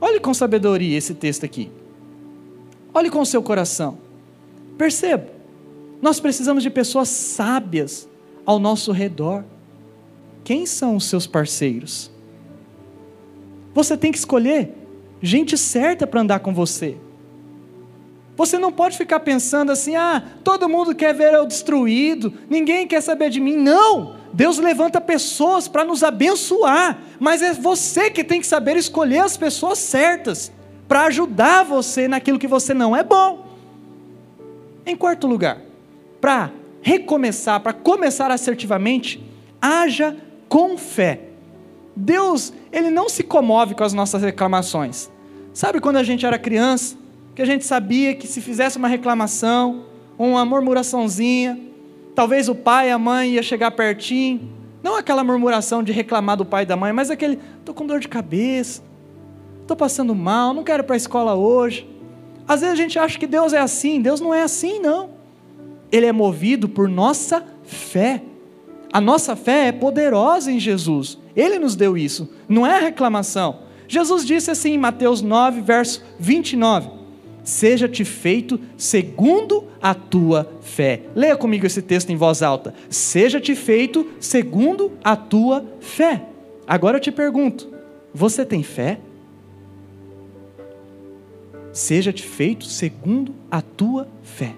Olhe 0.00 0.20
com 0.20 0.34
sabedoria 0.34 0.96
esse 0.96 1.14
texto 1.14 1.44
aqui. 1.44 1.70
Olhe 2.92 3.10
com 3.10 3.20
o 3.20 3.26
seu 3.26 3.42
coração. 3.42 3.98
Perceba, 4.76 5.26
nós 6.02 6.20
precisamos 6.20 6.62
de 6.62 6.70
pessoas 6.70 7.08
sábias 7.08 8.08
ao 8.44 8.58
nosso 8.58 8.92
redor. 8.92 9.44
Quem 10.44 10.66
são 10.66 10.96
os 10.96 11.06
seus 11.06 11.26
parceiros? 11.26 12.10
Você 13.74 13.96
tem 13.96 14.12
que 14.12 14.18
escolher 14.18 14.72
gente 15.22 15.56
certa 15.56 16.06
para 16.06 16.20
andar 16.20 16.40
com 16.40 16.52
você. 16.52 16.96
Você 18.36 18.58
não 18.58 18.70
pode 18.70 18.98
ficar 18.98 19.20
pensando 19.20 19.72
assim: 19.72 19.96
ah, 19.96 20.22
todo 20.44 20.68
mundo 20.68 20.94
quer 20.94 21.14
ver 21.14 21.32
eu 21.32 21.46
destruído, 21.46 22.32
ninguém 22.50 22.86
quer 22.86 23.00
saber 23.00 23.30
de 23.30 23.40
mim. 23.40 23.56
Não! 23.56 24.16
Deus 24.32 24.58
levanta 24.58 25.00
pessoas 25.00 25.66
para 25.66 25.84
nos 25.84 26.02
abençoar, 26.02 26.98
mas 27.18 27.40
é 27.40 27.54
você 27.54 28.10
que 28.10 28.22
tem 28.22 28.40
que 28.40 28.46
saber 28.46 28.76
escolher 28.76 29.20
as 29.20 29.36
pessoas 29.36 29.78
certas 29.78 30.52
para 30.86 31.06
ajudar 31.06 31.64
você 31.64 32.06
naquilo 32.06 32.38
que 32.38 32.46
você 32.46 32.74
não 32.74 32.94
é 32.94 33.02
bom. 33.02 33.46
Em 34.84 34.94
quarto 34.94 35.26
lugar, 35.26 35.62
para 36.20 36.50
recomeçar, 36.82 37.60
para 37.60 37.72
começar 37.72 38.30
assertivamente, 38.30 39.24
haja 39.60 40.14
com 40.48 40.76
fé. 40.76 41.20
Deus, 41.96 42.52
ele 42.76 42.90
não 42.90 43.08
se 43.08 43.22
comove 43.22 43.74
com 43.74 43.82
as 43.82 43.94
nossas 43.94 44.22
reclamações. 44.22 45.10
Sabe 45.54 45.80
quando 45.80 45.96
a 45.96 46.02
gente 46.02 46.26
era 46.26 46.38
criança, 46.38 46.94
que 47.34 47.40
a 47.40 47.46
gente 47.46 47.64
sabia 47.64 48.14
que 48.14 48.26
se 48.26 48.42
fizesse 48.42 48.76
uma 48.76 48.86
reclamação, 48.86 49.84
uma 50.18 50.44
murmuraçãozinha, 50.44 51.58
talvez 52.14 52.50
o 52.50 52.54
pai 52.54 52.88
e 52.88 52.92
a 52.92 52.98
mãe 52.98 53.30
ia 53.30 53.42
chegar 53.42 53.70
pertinho, 53.70 54.52
não 54.82 54.94
aquela 54.94 55.24
murmuração 55.24 55.82
de 55.82 55.90
reclamar 55.90 56.36
do 56.36 56.44
pai 56.44 56.64
e 56.64 56.66
da 56.66 56.76
mãe, 56.76 56.92
mas 56.92 57.10
aquele, 57.10 57.38
estou 57.58 57.74
com 57.74 57.86
dor 57.86 57.98
de 57.98 58.08
cabeça, 58.08 58.82
estou 59.62 59.76
passando 59.76 60.14
mal, 60.14 60.52
não 60.52 60.62
quero 60.62 60.82
ir 60.82 60.86
para 60.86 60.96
a 60.96 60.98
escola 60.98 61.34
hoje. 61.34 61.88
Às 62.46 62.60
vezes 62.60 62.74
a 62.74 62.82
gente 62.82 62.98
acha 62.98 63.18
que 63.18 63.26
Deus 63.26 63.54
é 63.54 63.58
assim, 63.58 64.02
Deus 64.02 64.20
não 64.20 64.34
é 64.34 64.42
assim, 64.42 64.80
não. 64.80 65.08
Ele 65.90 66.04
é 66.04 66.12
movido 66.12 66.68
por 66.68 66.90
nossa 66.90 67.42
fé. 67.64 68.22
A 68.92 69.00
nossa 69.00 69.36
fé 69.36 69.68
é 69.68 69.72
poderosa 69.72 70.50
em 70.50 70.58
Jesus. 70.58 71.18
Ele 71.34 71.58
nos 71.58 71.76
deu 71.76 71.96
isso, 71.96 72.28
não 72.48 72.66
é 72.66 72.80
reclamação. 72.80 73.60
Jesus 73.88 74.24
disse 74.24 74.50
assim 74.50 74.72
em 74.72 74.78
Mateus 74.78 75.22
9, 75.22 75.60
verso 75.60 76.02
29: 76.18 76.96
seja-te 77.46 78.04
feito 78.04 78.58
segundo 78.76 79.64
a 79.80 79.94
tua 79.94 80.50
fé. 80.60 81.02
Leia 81.14 81.36
comigo 81.36 81.64
esse 81.64 81.80
texto 81.80 82.10
em 82.10 82.16
voz 82.16 82.42
alta. 82.42 82.74
Seja-te 82.90 83.54
feito 83.54 84.04
segundo 84.18 84.92
a 85.02 85.14
tua 85.14 85.64
fé. 85.80 86.26
Agora 86.66 86.96
eu 86.96 87.00
te 87.00 87.12
pergunto: 87.12 87.72
você 88.12 88.44
tem 88.44 88.64
fé? 88.64 88.98
Seja-te 91.72 92.24
feito 92.24 92.64
segundo 92.64 93.32
a 93.48 93.62
tua 93.62 94.08
fé. 94.22 94.54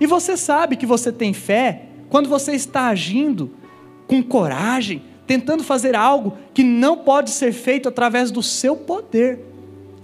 E 0.00 0.06
você 0.06 0.36
sabe 0.36 0.76
que 0.76 0.86
você 0.86 1.12
tem 1.12 1.32
fé 1.32 1.82
quando 2.14 2.28
você 2.28 2.52
está 2.52 2.86
agindo 2.86 3.50
com 4.06 4.22
coragem, 4.22 5.02
tentando 5.26 5.64
fazer 5.64 5.96
algo 5.96 6.38
que 6.54 6.62
não 6.62 6.98
pode 6.98 7.30
ser 7.30 7.52
feito 7.52 7.88
através 7.88 8.30
do 8.30 8.42
seu 8.42 8.76
poder 8.76 9.40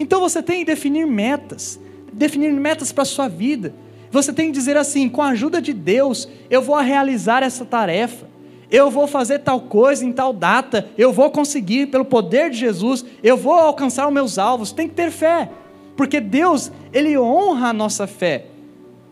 então 0.01 0.19
você 0.19 0.43
tem 0.43 0.61
que 0.61 0.65
definir 0.65 1.07
metas, 1.07 1.79
definir 2.11 2.51
metas 2.55 2.91
para 2.91 3.03
a 3.03 3.05
sua 3.05 3.29
vida. 3.29 3.75
Você 4.11 4.33
tem 4.33 4.47
que 4.47 4.53
dizer 4.53 4.79
assim: 4.79 5.11
com 5.11 5.21
a 5.21 5.29
ajuda 5.29 5.61
de 5.61 5.75
Deus, 5.75 6.27
eu 6.49 6.63
vou 6.63 6.75
realizar 6.79 7.43
essa 7.43 7.67
tarefa, 7.67 8.27
eu 8.71 8.91
vou 8.91 9.07
fazer 9.07 9.41
tal 9.41 9.61
coisa 9.61 10.03
em 10.03 10.11
tal 10.11 10.33
data, 10.33 10.89
eu 10.97 11.13
vou 11.13 11.31
conseguir, 11.31 11.89
pelo 11.89 12.07
poder 12.07 12.49
de 12.49 12.57
Jesus, 12.57 13.05
eu 13.23 13.37
vou 13.37 13.53
alcançar 13.53 14.09
os 14.09 14.15
meus 14.15 14.39
alvos. 14.39 14.73
Tem 14.73 14.89
que 14.89 14.95
ter 14.95 15.11
fé, 15.11 15.51
porque 15.95 16.19
Deus, 16.19 16.73
Ele 16.95 17.19
honra 17.19 17.69
a 17.69 17.75
nossa 17.75 18.07
fé. 18.07 18.47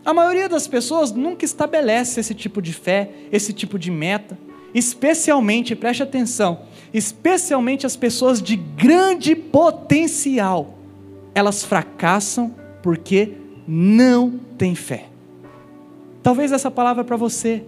A 0.05 0.13
maioria 0.13 0.47
das 0.47 0.67
pessoas 0.67 1.11
nunca 1.11 1.45
estabelece 1.45 2.19
esse 2.19 2.33
tipo 2.33 2.61
de 2.61 2.73
fé, 2.73 3.11
esse 3.31 3.53
tipo 3.53 3.77
de 3.77 3.91
meta, 3.91 4.37
especialmente, 4.73 5.75
preste 5.75 6.03
atenção, 6.03 6.61
especialmente 6.93 7.85
as 7.85 7.95
pessoas 7.95 8.41
de 8.41 8.55
grande 8.55 9.35
potencial 9.35 10.79
elas 11.33 11.63
fracassam 11.63 12.53
porque 12.81 13.33
não 13.67 14.39
têm 14.57 14.75
fé. 14.75 15.05
Talvez 16.21 16.51
essa 16.51 16.69
palavra 16.69 17.01
é 17.01 17.05
para 17.05 17.17
você. 17.17 17.63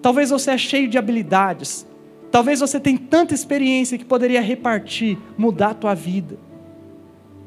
Talvez 0.00 0.30
você 0.30 0.52
é 0.52 0.58
cheio 0.58 0.88
de 0.88 0.98
habilidades. 0.98 1.86
Talvez 2.30 2.60
você 2.60 2.78
tenha 2.78 2.98
tanta 2.98 3.34
experiência 3.34 3.98
que 3.98 4.04
poderia 4.04 4.40
repartir, 4.40 5.18
mudar 5.36 5.70
a 5.70 5.74
tua 5.74 5.94
vida. 5.94 6.38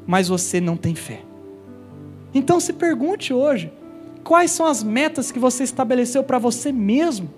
Mas 0.06 0.28
você 0.28 0.60
não 0.60 0.76
tem 0.76 0.94
fé. 0.94 1.20
Então 2.34 2.58
se 2.60 2.72
pergunte 2.72 3.32
hoje: 3.32 3.70
quais 4.28 4.50
são 4.50 4.66
as 4.66 4.84
metas 4.84 5.32
que 5.32 5.38
você 5.38 5.64
estabeleceu 5.64 6.22
para 6.22 6.38
você 6.38 6.70
mesmo? 6.70 7.30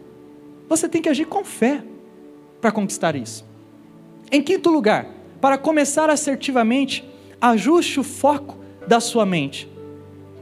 Você 0.69 0.89
tem 0.89 1.01
que 1.01 1.09
agir 1.09 1.25
com 1.25 1.45
fé 1.45 1.85
para 2.61 2.73
conquistar 2.73 3.15
isso. 3.15 3.45
Em 4.29 4.43
quinto 4.43 4.71
lugar, 4.71 5.07
para 5.41 5.57
começar 5.57 6.11
assertivamente, 6.11 7.09
ajuste 7.41 8.01
o 8.01 8.03
foco 8.03 8.59
da 8.89 8.99
sua 8.99 9.25
mente. 9.25 9.71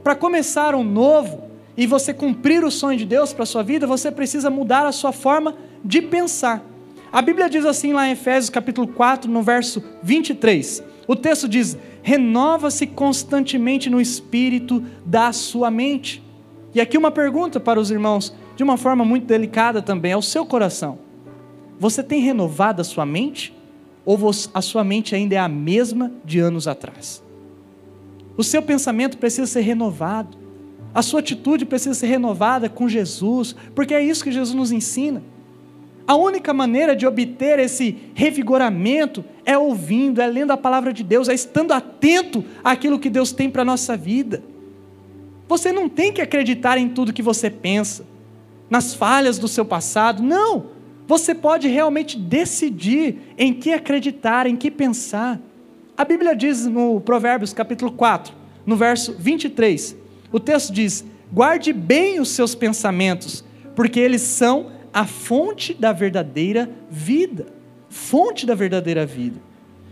Para 0.03 0.15
começar 0.15 0.73
um 0.73 0.83
novo 0.83 1.51
e 1.77 1.85
você 1.85 2.15
cumprir 2.15 2.63
o 2.63 2.71
sonho 2.71 2.97
de 2.97 3.05
Deus 3.05 3.31
para 3.31 3.43
a 3.43 3.45
sua 3.45 3.61
vida, 3.61 3.85
você 3.85 4.09
precisa 4.09 4.49
mudar 4.49 4.87
a 4.87 4.91
sua 4.91 5.11
forma 5.11 5.55
de 5.85 6.01
pensar. 6.01 6.65
A 7.11 7.21
Bíblia 7.21 7.47
diz 7.47 7.63
assim 7.63 7.93
lá 7.93 8.07
em 8.07 8.13
Efésios 8.13 8.49
capítulo 8.49 8.87
4, 8.87 9.29
no 9.29 9.43
verso 9.43 9.83
23. 10.01 10.81
O 11.07 11.15
texto 11.15 11.47
diz: 11.47 11.77
renova-se 12.01 12.87
constantemente 12.87 13.87
no 13.87 14.01
espírito 14.01 14.83
da 15.05 15.31
sua 15.31 15.69
mente. 15.69 16.27
E 16.73 16.79
aqui 16.79 16.97
uma 16.97 17.11
pergunta 17.11 17.59
para 17.59 17.79
os 17.79 17.89
irmãos, 17.89 18.33
de 18.55 18.63
uma 18.63 18.77
forma 18.77 19.03
muito 19.03 19.25
delicada 19.25 19.81
também, 19.81 20.13
ao 20.13 20.21
seu 20.21 20.45
coração. 20.45 20.99
Você 21.79 22.03
tem 22.03 22.21
renovado 22.21 22.81
a 22.81 22.83
sua 22.83 23.05
mente? 23.05 23.55
Ou 24.05 24.17
a 24.53 24.61
sua 24.61 24.83
mente 24.83 25.15
ainda 25.15 25.35
é 25.35 25.37
a 25.37 25.47
mesma 25.47 26.11
de 26.23 26.39
anos 26.39 26.67
atrás? 26.67 27.23
O 28.35 28.43
seu 28.43 28.61
pensamento 28.61 29.17
precisa 29.17 29.47
ser 29.47 29.61
renovado. 29.61 30.37
A 30.93 31.01
sua 31.01 31.19
atitude 31.19 31.65
precisa 31.65 31.93
ser 31.93 32.07
renovada 32.07 32.69
com 32.69 32.87
Jesus, 32.87 33.55
porque 33.75 33.93
é 33.93 34.03
isso 34.03 34.23
que 34.23 34.31
Jesus 34.31 34.55
nos 34.55 34.71
ensina. 34.71 35.21
A 36.07 36.15
única 36.15 36.51
maneira 36.53 36.95
de 36.95 37.05
obter 37.05 37.59
esse 37.59 37.95
revigoramento 38.15 39.23
é 39.45 39.57
ouvindo, 39.57 40.21
é 40.21 40.25
lendo 40.25 40.51
a 40.51 40.57
palavra 40.57 40.91
de 40.91 41.03
Deus, 41.03 41.29
é 41.29 41.33
estando 41.33 41.71
atento 41.71 42.43
àquilo 42.63 42.97
que 42.97 43.11
Deus 43.11 43.31
tem 43.31 43.47
para 43.49 43.61
a 43.61 43.65
nossa 43.65 43.95
vida. 43.95 44.41
Você 45.49 45.71
não 45.71 45.89
tem 45.89 46.13
que 46.13 46.21
acreditar 46.21 46.77
em 46.77 46.87
tudo 46.87 47.11
que 47.11 47.23
você 47.23 47.49
pensa, 47.49 48.05
nas 48.69 48.93
falhas 48.93 49.39
do 49.39 49.47
seu 49.47 49.65
passado, 49.65 50.21
não. 50.21 50.67
Você 51.07 51.33
pode 51.33 51.67
realmente 51.67 52.19
decidir 52.19 53.33
em 53.35 53.51
que 53.51 53.73
acreditar, 53.73 54.45
em 54.45 54.55
que 54.55 54.69
pensar. 54.69 55.39
A 55.97 56.05
Bíblia 56.05 56.35
diz 56.35 56.67
no 56.67 57.01
Provérbios 57.01 57.51
capítulo 57.51 57.91
4, 57.91 58.31
no 58.63 58.75
verso 58.75 59.15
23, 59.17 59.97
o 60.31 60.39
texto 60.39 60.71
diz: 60.71 61.03
guarde 61.33 61.73
bem 61.73 62.19
os 62.19 62.29
seus 62.29 62.53
pensamentos, 62.53 63.43
porque 63.75 63.99
eles 63.99 64.21
são 64.21 64.71
a 64.93 65.03
fonte 65.07 65.73
da 65.73 65.91
verdadeira 65.91 66.69
vida. 66.91 67.47
Fonte 67.89 68.45
da 68.45 68.53
verdadeira 68.53 69.03
vida. 69.03 69.41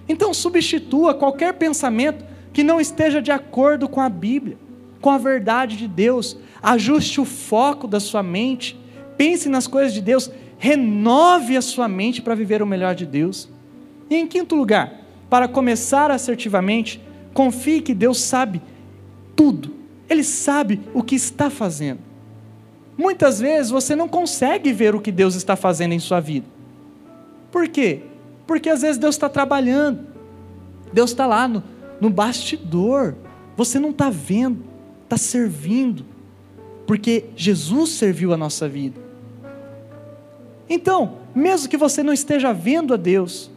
Então, 0.07 0.35
substitua 0.35 1.15
qualquer 1.15 1.55
pensamento 1.55 2.23
que 2.53 2.63
não 2.63 2.79
esteja 2.79 3.19
de 3.19 3.31
acordo 3.31 3.89
com 3.89 3.99
a 3.99 4.07
Bíblia, 4.07 4.55
com 5.01 5.09
a 5.09 5.17
verdade 5.17 5.77
de 5.77 5.87
Deus. 5.87 6.37
Ajuste 6.61 7.21
o 7.21 7.25
foco 7.25 7.87
da 7.87 7.99
sua 7.99 8.23
mente. 8.23 8.79
Pense 9.17 9.49
nas 9.49 9.67
coisas 9.67 9.93
de 9.93 10.01
Deus. 10.01 10.29
Renove 10.57 11.55
a 11.55 11.61
sua 11.61 11.87
mente 11.87 12.21
para 12.21 12.35
viver 12.35 12.61
o 12.61 12.67
melhor 12.67 12.95
de 12.95 13.05
Deus. 13.05 13.49
E 14.09 14.15
em 14.15 14.27
quinto 14.27 14.55
lugar, 14.55 15.01
para 15.29 15.47
começar 15.47 16.09
assertivamente, 16.11 17.01
confie 17.33 17.81
que 17.81 17.93
Deus 17.93 18.21
sabe 18.21 18.61
tudo. 19.35 19.75
Ele 20.09 20.23
sabe 20.23 20.79
o 20.93 21.03
que 21.03 21.15
está 21.15 21.49
fazendo. 21.49 21.99
Muitas 22.97 23.39
vezes 23.39 23.69
você 23.69 23.95
não 23.95 24.07
consegue 24.07 24.73
ver 24.73 24.95
o 24.95 25.01
que 25.01 25.11
Deus 25.11 25.35
está 25.35 25.55
fazendo 25.55 25.93
em 25.93 25.99
sua 25.99 26.19
vida. 26.19 26.47
Por 27.51 27.67
quê? 27.67 28.01
Porque 28.47 28.69
às 28.69 28.81
vezes 28.81 28.97
Deus 28.97 29.15
está 29.15 29.29
trabalhando, 29.29 30.07
Deus 30.91 31.11
está 31.11 31.27
lá 31.27 31.47
no, 31.47 31.63
no 32.01 32.09
bastidor, 32.09 33.15
você 33.55 33.77
não 33.77 33.91
está 33.91 34.09
vendo, 34.09 34.63
está 35.07 35.17
servindo, 35.17 36.05
porque 36.85 37.25
Jesus 37.35 37.91
serviu 37.91 38.33
a 38.33 38.37
nossa 38.37 38.67
vida. 38.67 38.99
Então, 40.69 41.19
mesmo 41.33 41.69
que 41.69 41.77
você 41.77 42.03
não 42.03 42.11
esteja 42.11 42.51
vendo 42.51 42.93
a 42.93 42.97
Deus, 42.97 43.49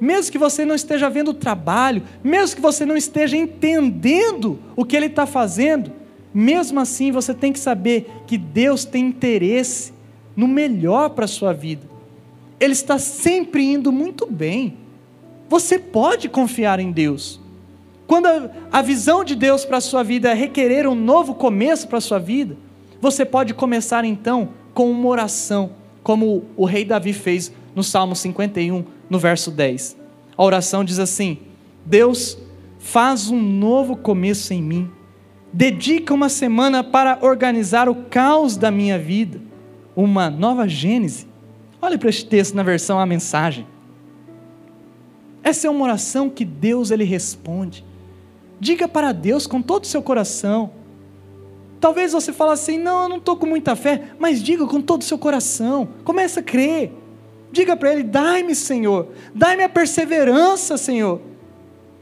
mesmo 0.00 0.30
que 0.30 0.38
você 0.38 0.64
não 0.64 0.74
esteja 0.74 1.10
vendo 1.10 1.32
o 1.32 1.34
trabalho, 1.34 2.02
mesmo 2.22 2.56
que 2.56 2.62
você 2.62 2.86
não 2.86 2.96
esteja 2.96 3.36
entendendo 3.36 4.58
o 4.76 4.84
que 4.84 4.96
Ele 4.96 5.06
está 5.06 5.26
fazendo, 5.26 5.90
mesmo 6.32 6.78
assim, 6.78 7.10
você 7.10 7.34
tem 7.34 7.52
que 7.52 7.58
saber 7.58 8.08
que 8.26 8.38
Deus 8.38 8.84
tem 8.84 9.06
interesse 9.06 9.92
no 10.36 10.46
melhor 10.46 11.10
para 11.10 11.24
a 11.24 11.28
sua 11.28 11.52
vida. 11.52 11.88
Ele 12.60 12.74
está 12.74 12.98
sempre 12.98 13.64
indo 13.64 13.90
muito 13.90 14.26
bem. 14.26 14.76
Você 15.48 15.78
pode 15.78 16.28
confiar 16.28 16.78
em 16.78 16.92
Deus. 16.92 17.40
Quando 18.06 18.26
a, 18.26 18.50
a 18.72 18.82
visão 18.82 19.24
de 19.24 19.34
Deus 19.34 19.64
para 19.64 19.78
a 19.78 19.80
sua 19.80 20.02
vida 20.02 20.30
é 20.30 20.34
requerer 20.34 20.88
um 20.88 20.94
novo 20.94 21.34
começo 21.34 21.88
para 21.88 21.98
a 21.98 22.00
sua 22.00 22.18
vida, 22.18 22.56
você 23.00 23.24
pode 23.24 23.54
começar 23.54 24.04
então 24.04 24.50
com 24.72 24.90
uma 24.90 25.08
oração, 25.08 25.70
como 26.02 26.44
o 26.56 26.64
rei 26.64 26.84
Davi 26.84 27.12
fez 27.12 27.52
no 27.74 27.82
Salmo 27.82 28.14
51, 28.14 28.84
no 29.10 29.18
verso 29.18 29.50
10. 29.50 29.96
A 30.36 30.44
oração 30.44 30.84
diz 30.84 30.98
assim: 30.98 31.38
Deus, 31.84 32.38
faz 32.78 33.30
um 33.30 33.40
novo 33.40 33.96
começo 33.96 34.52
em 34.52 34.62
mim 34.62 34.90
dedica 35.56 36.12
uma 36.12 36.28
semana 36.28 36.84
para 36.84 37.18
organizar 37.22 37.88
o 37.88 37.94
caos 37.94 38.58
da 38.58 38.70
minha 38.70 38.98
vida, 38.98 39.40
uma 39.96 40.28
nova 40.28 40.68
gênese. 40.68 41.26
Olhe 41.80 41.96
para 41.96 42.10
este 42.10 42.26
texto 42.26 42.54
na 42.54 42.62
versão 42.62 43.00
A 43.00 43.06
Mensagem. 43.06 43.66
Essa 45.42 45.66
é 45.66 45.70
uma 45.70 45.84
oração 45.84 46.28
que 46.28 46.44
Deus 46.44 46.90
ele 46.90 47.04
responde. 47.04 47.82
Diga 48.58 48.88
para 48.88 49.12
Deus 49.12 49.46
com 49.46 49.60
todo 49.60 49.84
o 49.84 49.86
seu 49.86 50.02
coração. 50.02 50.70
Talvez 51.80 52.12
você 52.12 52.32
fale 52.32 52.52
assim: 52.52 52.78
não, 52.78 53.04
eu 53.04 53.08
não 53.08 53.16
estou 53.18 53.36
com 53.36 53.46
muita 53.46 53.76
fé, 53.76 54.10
mas 54.18 54.42
diga 54.42 54.66
com 54.66 54.80
todo 54.80 55.02
o 55.02 55.04
seu 55.04 55.18
coração. 55.18 55.88
Comece 56.04 56.38
a 56.40 56.42
crer. 56.42 56.92
Diga 57.52 57.76
para 57.76 57.92
Ele: 57.92 58.02
dai-me, 58.02 58.54
Senhor, 58.54 59.08
dai-me 59.34 59.64
a 59.64 59.68
perseverança, 59.68 60.76
Senhor 60.76 61.20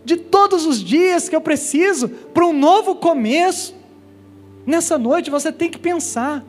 de 0.04 0.16
todos 0.16 0.66
os 0.66 0.84
dias 0.84 1.28
que 1.28 1.34
eu 1.34 1.40
preciso 1.40 2.08
para 2.08 2.46
um 2.46 2.52
novo 2.52 2.96
começo. 2.96 3.74
Nessa 4.66 4.98
noite 4.98 5.30
você 5.30 5.50
tem 5.50 5.70
que 5.70 5.78
pensar. 5.78 6.44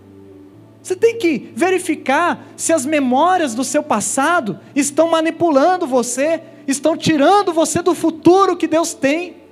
Você 0.83 0.95
tem 0.95 1.17
que 1.17 1.51
verificar 1.55 2.45
se 2.55 2.71
as 2.71 2.85
memórias 2.85 3.55
do 3.55 3.63
seu 3.63 3.81
passado 3.81 4.59
estão 4.75 5.09
manipulando 5.09 5.87
você, 5.87 6.41
estão 6.67 6.95
tirando 6.95 7.53
você 7.53 7.81
do 7.81 7.95
futuro 7.95 8.57
que 8.57 8.67
Deus 8.67 8.93
tem. 8.93 9.44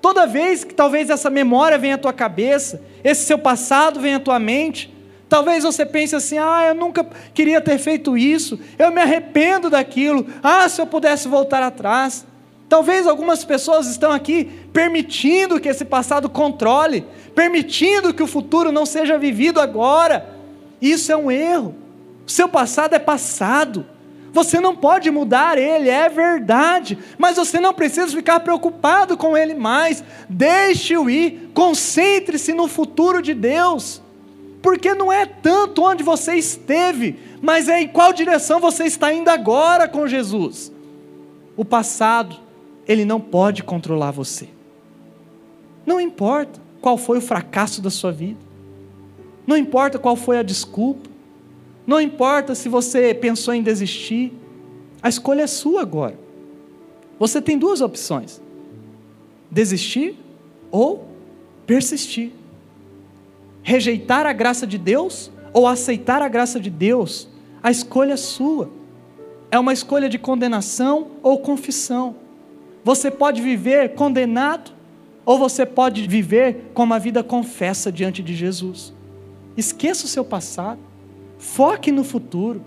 Toda 0.00 0.26
vez 0.26 0.64
que 0.64 0.74
talvez 0.74 1.10
essa 1.10 1.30
memória 1.30 1.78
venha 1.78 1.94
à 1.96 1.98
tua 1.98 2.12
cabeça, 2.12 2.82
esse 3.02 3.24
seu 3.24 3.38
passado 3.38 4.00
venha 4.00 4.16
à 4.16 4.20
tua 4.20 4.38
mente, 4.38 4.94
talvez 5.28 5.64
você 5.64 5.84
pense 5.84 6.14
assim: 6.14 6.38
ah, 6.38 6.66
eu 6.68 6.74
nunca 6.74 7.04
queria 7.34 7.60
ter 7.60 7.78
feito 7.78 8.16
isso, 8.16 8.58
eu 8.78 8.90
me 8.90 9.00
arrependo 9.00 9.70
daquilo, 9.70 10.26
ah, 10.42 10.68
se 10.68 10.80
eu 10.80 10.86
pudesse 10.86 11.28
voltar 11.28 11.62
atrás. 11.62 12.26
Talvez 12.68 13.06
algumas 13.06 13.44
pessoas 13.44 13.86
estão 13.86 14.10
aqui 14.10 14.44
permitindo 14.72 15.60
que 15.60 15.68
esse 15.68 15.84
passado 15.84 16.28
controle, 16.28 17.04
permitindo 17.34 18.12
que 18.12 18.22
o 18.22 18.26
futuro 18.26 18.72
não 18.72 18.84
seja 18.84 19.16
vivido 19.16 19.60
agora. 19.60 20.34
Isso 20.82 21.12
é 21.12 21.16
um 21.16 21.30
erro. 21.30 21.76
O 22.26 22.30
seu 22.30 22.48
passado 22.48 22.94
é 22.94 22.98
passado. 22.98 23.86
Você 24.36 24.60
não 24.60 24.76
pode 24.76 25.10
mudar 25.10 25.56
ele, 25.56 25.88
é 25.88 26.10
verdade, 26.10 26.98
mas 27.16 27.38
você 27.38 27.58
não 27.58 27.72
precisa 27.72 28.14
ficar 28.14 28.40
preocupado 28.40 29.16
com 29.16 29.34
ele 29.34 29.54
mais. 29.54 30.04
Deixe-o 30.28 31.08
ir, 31.08 31.50
concentre-se 31.54 32.52
no 32.52 32.68
futuro 32.68 33.22
de 33.22 33.32
Deus, 33.32 34.02
porque 34.60 34.94
não 34.94 35.10
é 35.10 35.24
tanto 35.24 35.82
onde 35.82 36.02
você 36.02 36.34
esteve, 36.34 37.18
mas 37.40 37.66
é 37.66 37.80
em 37.80 37.88
qual 37.88 38.12
direção 38.12 38.60
você 38.60 38.84
está 38.84 39.10
indo 39.10 39.30
agora 39.30 39.88
com 39.88 40.06
Jesus. 40.06 40.70
O 41.56 41.64
passado 41.64 42.36
ele 42.86 43.06
não 43.06 43.18
pode 43.18 43.62
controlar 43.62 44.10
você. 44.10 44.50
Não 45.86 45.98
importa 45.98 46.60
qual 46.82 46.98
foi 46.98 47.16
o 47.16 47.22
fracasso 47.22 47.80
da 47.80 47.88
sua 47.88 48.12
vida, 48.12 48.40
não 49.46 49.56
importa 49.56 49.98
qual 49.98 50.14
foi 50.14 50.38
a 50.38 50.42
desculpa, 50.42 51.08
não 51.86 52.00
importa 52.00 52.54
se 52.54 52.68
você 52.68 53.14
pensou 53.14 53.54
em 53.54 53.62
desistir, 53.62 54.32
a 55.02 55.08
escolha 55.08 55.42
é 55.42 55.46
sua 55.46 55.82
agora. 55.82 56.18
Você 57.18 57.40
tem 57.40 57.56
duas 57.56 57.80
opções: 57.80 58.40
desistir 59.50 60.16
ou 60.70 61.06
persistir. 61.66 62.32
Rejeitar 63.62 64.26
a 64.26 64.32
graça 64.32 64.66
de 64.66 64.78
Deus 64.78 65.30
ou 65.52 65.66
aceitar 65.66 66.22
a 66.22 66.28
graça 66.28 66.60
de 66.60 66.70
Deus, 66.70 67.28
a 67.62 67.70
escolha 67.70 68.12
é 68.12 68.16
sua. 68.16 68.70
É 69.50 69.58
uma 69.58 69.72
escolha 69.72 70.08
de 70.08 70.18
condenação 70.18 71.12
ou 71.22 71.38
confissão. 71.38 72.16
Você 72.84 73.10
pode 73.10 73.40
viver 73.40 73.94
condenado, 73.94 74.70
ou 75.24 75.38
você 75.38 75.66
pode 75.66 76.06
viver 76.06 76.70
com 76.74 76.84
uma 76.84 76.98
vida 76.98 77.24
confessa 77.24 77.90
diante 77.90 78.22
de 78.22 78.34
Jesus. 78.34 78.92
Esqueça 79.56 80.04
o 80.04 80.08
seu 80.08 80.24
passado, 80.24 80.78
foque 81.38 81.92
no 81.92 82.04
futuro, 82.04 82.62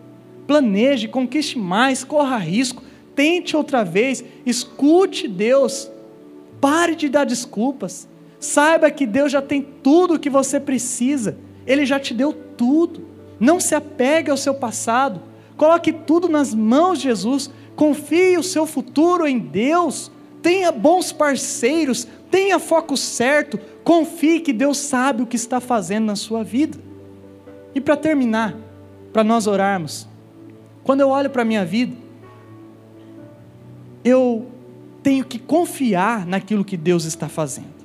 planeje, 0.47 1.07
conquiste 1.07 1.57
mais, 1.57 2.03
corra 2.03 2.37
risco, 2.37 2.83
tente 3.15 3.55
outra 3.55 3.83
vez, 3.83 4.23
escute 4.45 5.27
Deus, 5.27 5.91
pare 6.59 6.95
de 6.95 7.09
dar 7.09 7.25
desculpas, 7.25 8.07
saiba 8.39 8.89
que 8.89 9.05
Deus 9.05 9.31
já 9.31 9.41
tem 9.41 9.61
tudo 9.61 10.15
o 10.15 10.19
que 10.19 10.29
você 10.29 10.59
precisa, 10.59 11.37
Ele 11.67 11.85
já 11.85 11.99
te 11.99 12.13
deu 12.13 12.33
tudo. 12.33 13.07
Não 13.39 13.59
se 13.59 13.75
apegue 13.75 14.31
ao 14.31 14.37
seu 14.37 14.53
passado, 14.53 15.21
coloque 15.55 15.93
tudo 15.93 16.27
nas 16.27 16.53
mãos 16.53 16.97
de 16.97 17.05
Jesus, 17.05 17.49
confie 17.75 18.37
o 18.37 18.43
seu 18.43 18.65
futuro 18.65 19.27
em 19.27 19.39
Deus, 19.39 20.11
tenha 20.41 20.71
bons 20.71 21.11
parceiros, 21.11 22.07
tenha 22.29 22.59
foco 22.59 22.97
certo, 22.97 23.59
confie 23.83 24.39
que 24.39 24.51
Deus 24.51 24.77
sabe 24.77 25.23
o 25.23 25.27
que 25.27 25.35
está 25.35 25.59
fazendo 25.59 26.05
na 26.05 26.15
sua 26.15 26.43
vida. 26.43 26.88
E 27.79 27.81
para 27.81 27.95
terminar, 27.95 28.57
para 29.13 29.23
nós 29.23 29.47
orarmos, 29.47 30.05
Quando 30.83 30.99
eu 30.99 31.07
olho 31.07 31.29
para 31.29 31.43
a 31.43 31.45
minha 31.45 31.63
vida, 31.63 31.95
eu 34.03 34.47
tenho 35.01 35.23
que 35.23 35.39
confiar 35.39 36.25
naquilo 36.25 36.65
que 36.65 36.75
Deus 36.75 37.05
está 37.05 37.29
fazendo. 37.29 37.79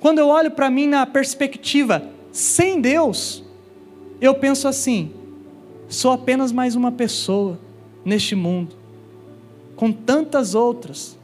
Quando 0.00 0.18
eu 0.18 0.28
olho 0.28 0.50
para 0.50 0.70
mim 0.70 0.86
na 0.86 1.04
perspectiva 1.04 2.08
sem 2.32 2.80
Deus, 2.80 3.44
eu 4.18 4.34
penso 4.34 4.66
assim: 4.66 5.12
sou 5.86 6.12
apenas 6.12 6.50
mais 6.50 6.74
uma 6.74 6.90
pessoa 6.90 7.58
neste 8.02 8.34
mundo, 8.34 8.74
com 9.76 9.92
tantas 9.92 10.54
outras, 10.54 11.18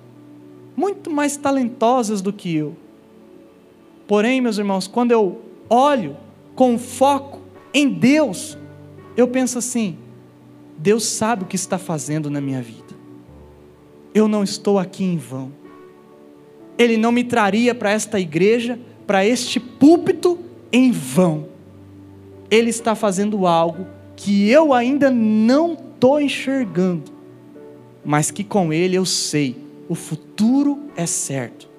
muito 0.76 1.11
mais 1.11 1.38
talentosas 1.38 2.20
do 2.20 2.34
que 2.34 2.55
eu. 2.55 2.76
Porém, 4.07 4.43
meus 4.43 4.59
irmãos, 4.59 4.86
quando 4.86 5.12
eu 5.12 5.41
olho 5.70 6.16
com 6.61 6.79
foco 6.79 7.41
em 7.73 7.89
Deus, 7.89 8.59
eu 9.17 9.27
penso 9.27 9.57
assim: 9.57 9.97
Deus 10.77 11.07
sabe 11.07 11.45
o 11.45 11.47
que 11.47 11.57
está 11.57 11.79
fazendo 11.79 12.29
na 12.29 12.39
minha 12.39 12.61
vida. 12.61 12.95
Eu 14.13 14.29
não 14.29 14.45
estou 14.45 14.79
aqui 14.79 15.03
em 15.03 15.17
vão. 15.17 15.53
Ele 16.77 16.99
não 16.99 17.13
me 17.13 17.25
traria 17.25 17.75
para 17.75 17.93
esta 17.93 18.21
igreja, 18.21 18.79
para 19.07 19.25
este 19.25 19.59
púlpito 19.59 20.39
em 20.71 20.93
vão. 20.93 21.49
Ele 22.51 22.69
está 22.69 22.95
fazendo 22.95 23.47
algo 23.47 23.87
que 24.15 24.51
eu 24.51 24.75
ainda 24.75 25.11
não 25.11 25.73
estou 25.73 26.21
enxergando, 26.21 27.11
mas 28.05 28.31
que 28.31 28.45
com 28.45 28.71
Ele 28.71 28.97
eu 28.97 29.07
sei, 29.07 29.57
o 29.89 29.95
futuro 29.95 30.79
é 30.95 31.07
certo. 31.07 31.71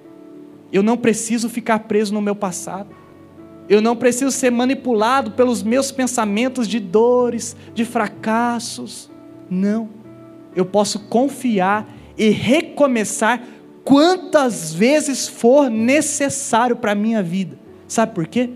Eu 0.73 0.81
não 0.81 0.97
preciso 0.97 1.49
ficar 1.49 1.81
preso 1.81 2.11
no 2.11 2.19
meu 2.19 2.35
passado. 2.35 3.00
Eu 3.71 3.79
não 3.79 3.95
preciso 3.95 4.31
ser 4.31 4.51
manipulado 4.51 5.31
pelos 5.31 5.63
meus 5.63 5.93
pensamentos 5.93 6.67
de 6.67 6.77
dores, 6.77 7.55
de 7.73 7.85
fracassos. 7.85 9.09
Não. 9.49 9.87
Eu 10.53 10.65
posso 10.65 10.99
confiar 10.99 11.87
e 12.17 12.31
recomeçar 12.31 13.41
quantas 13.85 14.73
vezes 14.73 15.25
for 15.25 15.69
necessário 15.69 16.75
para 16.75 16.91
a 16.91 16.95
minha 16.95 17.23
vida. 17.23 17.57
Sabe 17.87 18.13
por 18.13 18.27
quê? 18.27 18.49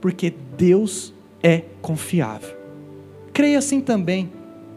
Porque 0.00 0.34
Deus 0.58 1.14
é 1.40 1.62
confiável. 1.80 2.56
Creia 3.32 3.58
assim 3.58 3.80
também. 3.80 4.32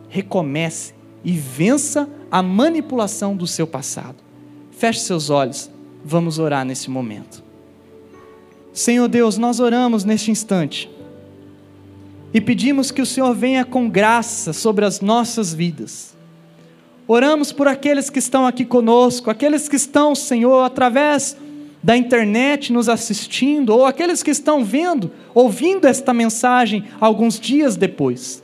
Recomece 0.08 0.94
e 1.24 1.32
vença 1.32 2.08
a 2.30 2.44
manipulação 2.44 3.36
do 3.36 3.48
seu 3.48 3.66
passado. 3.66 4.18
Feche 4.70 5.00
seus 5.00 5.32
olhos, 5.32 5.68
vamos 6.06 6.38
orar 6.38 6.64
nesse 6.64 6.92
momento. 6.92 7.49
Senhor 8.80 9.10
Deus, 9.10 9.38
nós 9.38 9.60
oramos 9.60 10.06
neste 10.06 10.32
instante 10.32 10.90
e 12.34 12.40
pedimos 12.40 12.92
que 12.92 13.02
o 13.02 13.06
Senhor 13.06 13.36
venha 13.36 13.66
com 13.66 13.90
graça 13.90 14.54
sobre 14.54 14.86
as 14.86 15.02
nossas 15.02 15.54
vidas. 15.54 16.16
Oramos 17.06 17.52
por 17.52 17.68
aqueles 17.68 18.10
que 18.10 18.20
estão 18.20 18.48
aqui 18.48 18.64
conosco, 18.64 19.30
aqueles 19.30 19.68
que 19.68 19.76
estão, 19.76 20.16
Senhor, 20.16 20.64
através 20.64 21.36
da 21.84 21.98
internet 21.98 22.72
nos 22.72 22.88
assistindo, 22.88 23.72
ou 23.72 23.86
aqueles 23.86 24.24
que 24.24 24.32
estão 24.32 24.64
vendo, 24.64 25.12
ouvindo 25.36 25.86
esta 25.86 26.14
mensagem 26.14 26.86
alguns 27.02 27.38
dias 27.38 27.76
depois. 27.76 28.42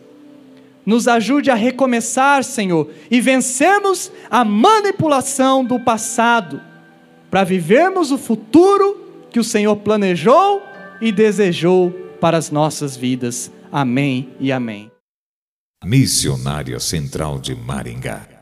Nos 0.86 1.07
ajude 1.07 1.49
a 1.49 1.55
recomeçar, 1.55 2.43
Senhor, 2.43 2.89
e 3.09 3.21
vencermos 3.21 4.11
a 4.29 4.43
manipulação 4.43 5.63
do 5.63 5.79
passado, 5.79 6.59
para 7.31 7.45
vivermos 7.45 8.11
o 8.11 8.17
futuro 8.17 9.05
que 9.36 9.39
o 9.41 9.43
Senhor 9.43 9.75
planejou 9.75 10.63
e 11.01 11.11
desejou 11.11 11.91
para 12.21 12.38
as 12.38 12.49
nossas 12.49 12.95
vidas. 12.95 13.51
Amém 13.69 14.29
e 14.39 14.49
amém. 14.49 14.89
Missionária 15.83 16.79
Central 16.79 17.38
de 17.38 17.53
Maringá 17.53 18.34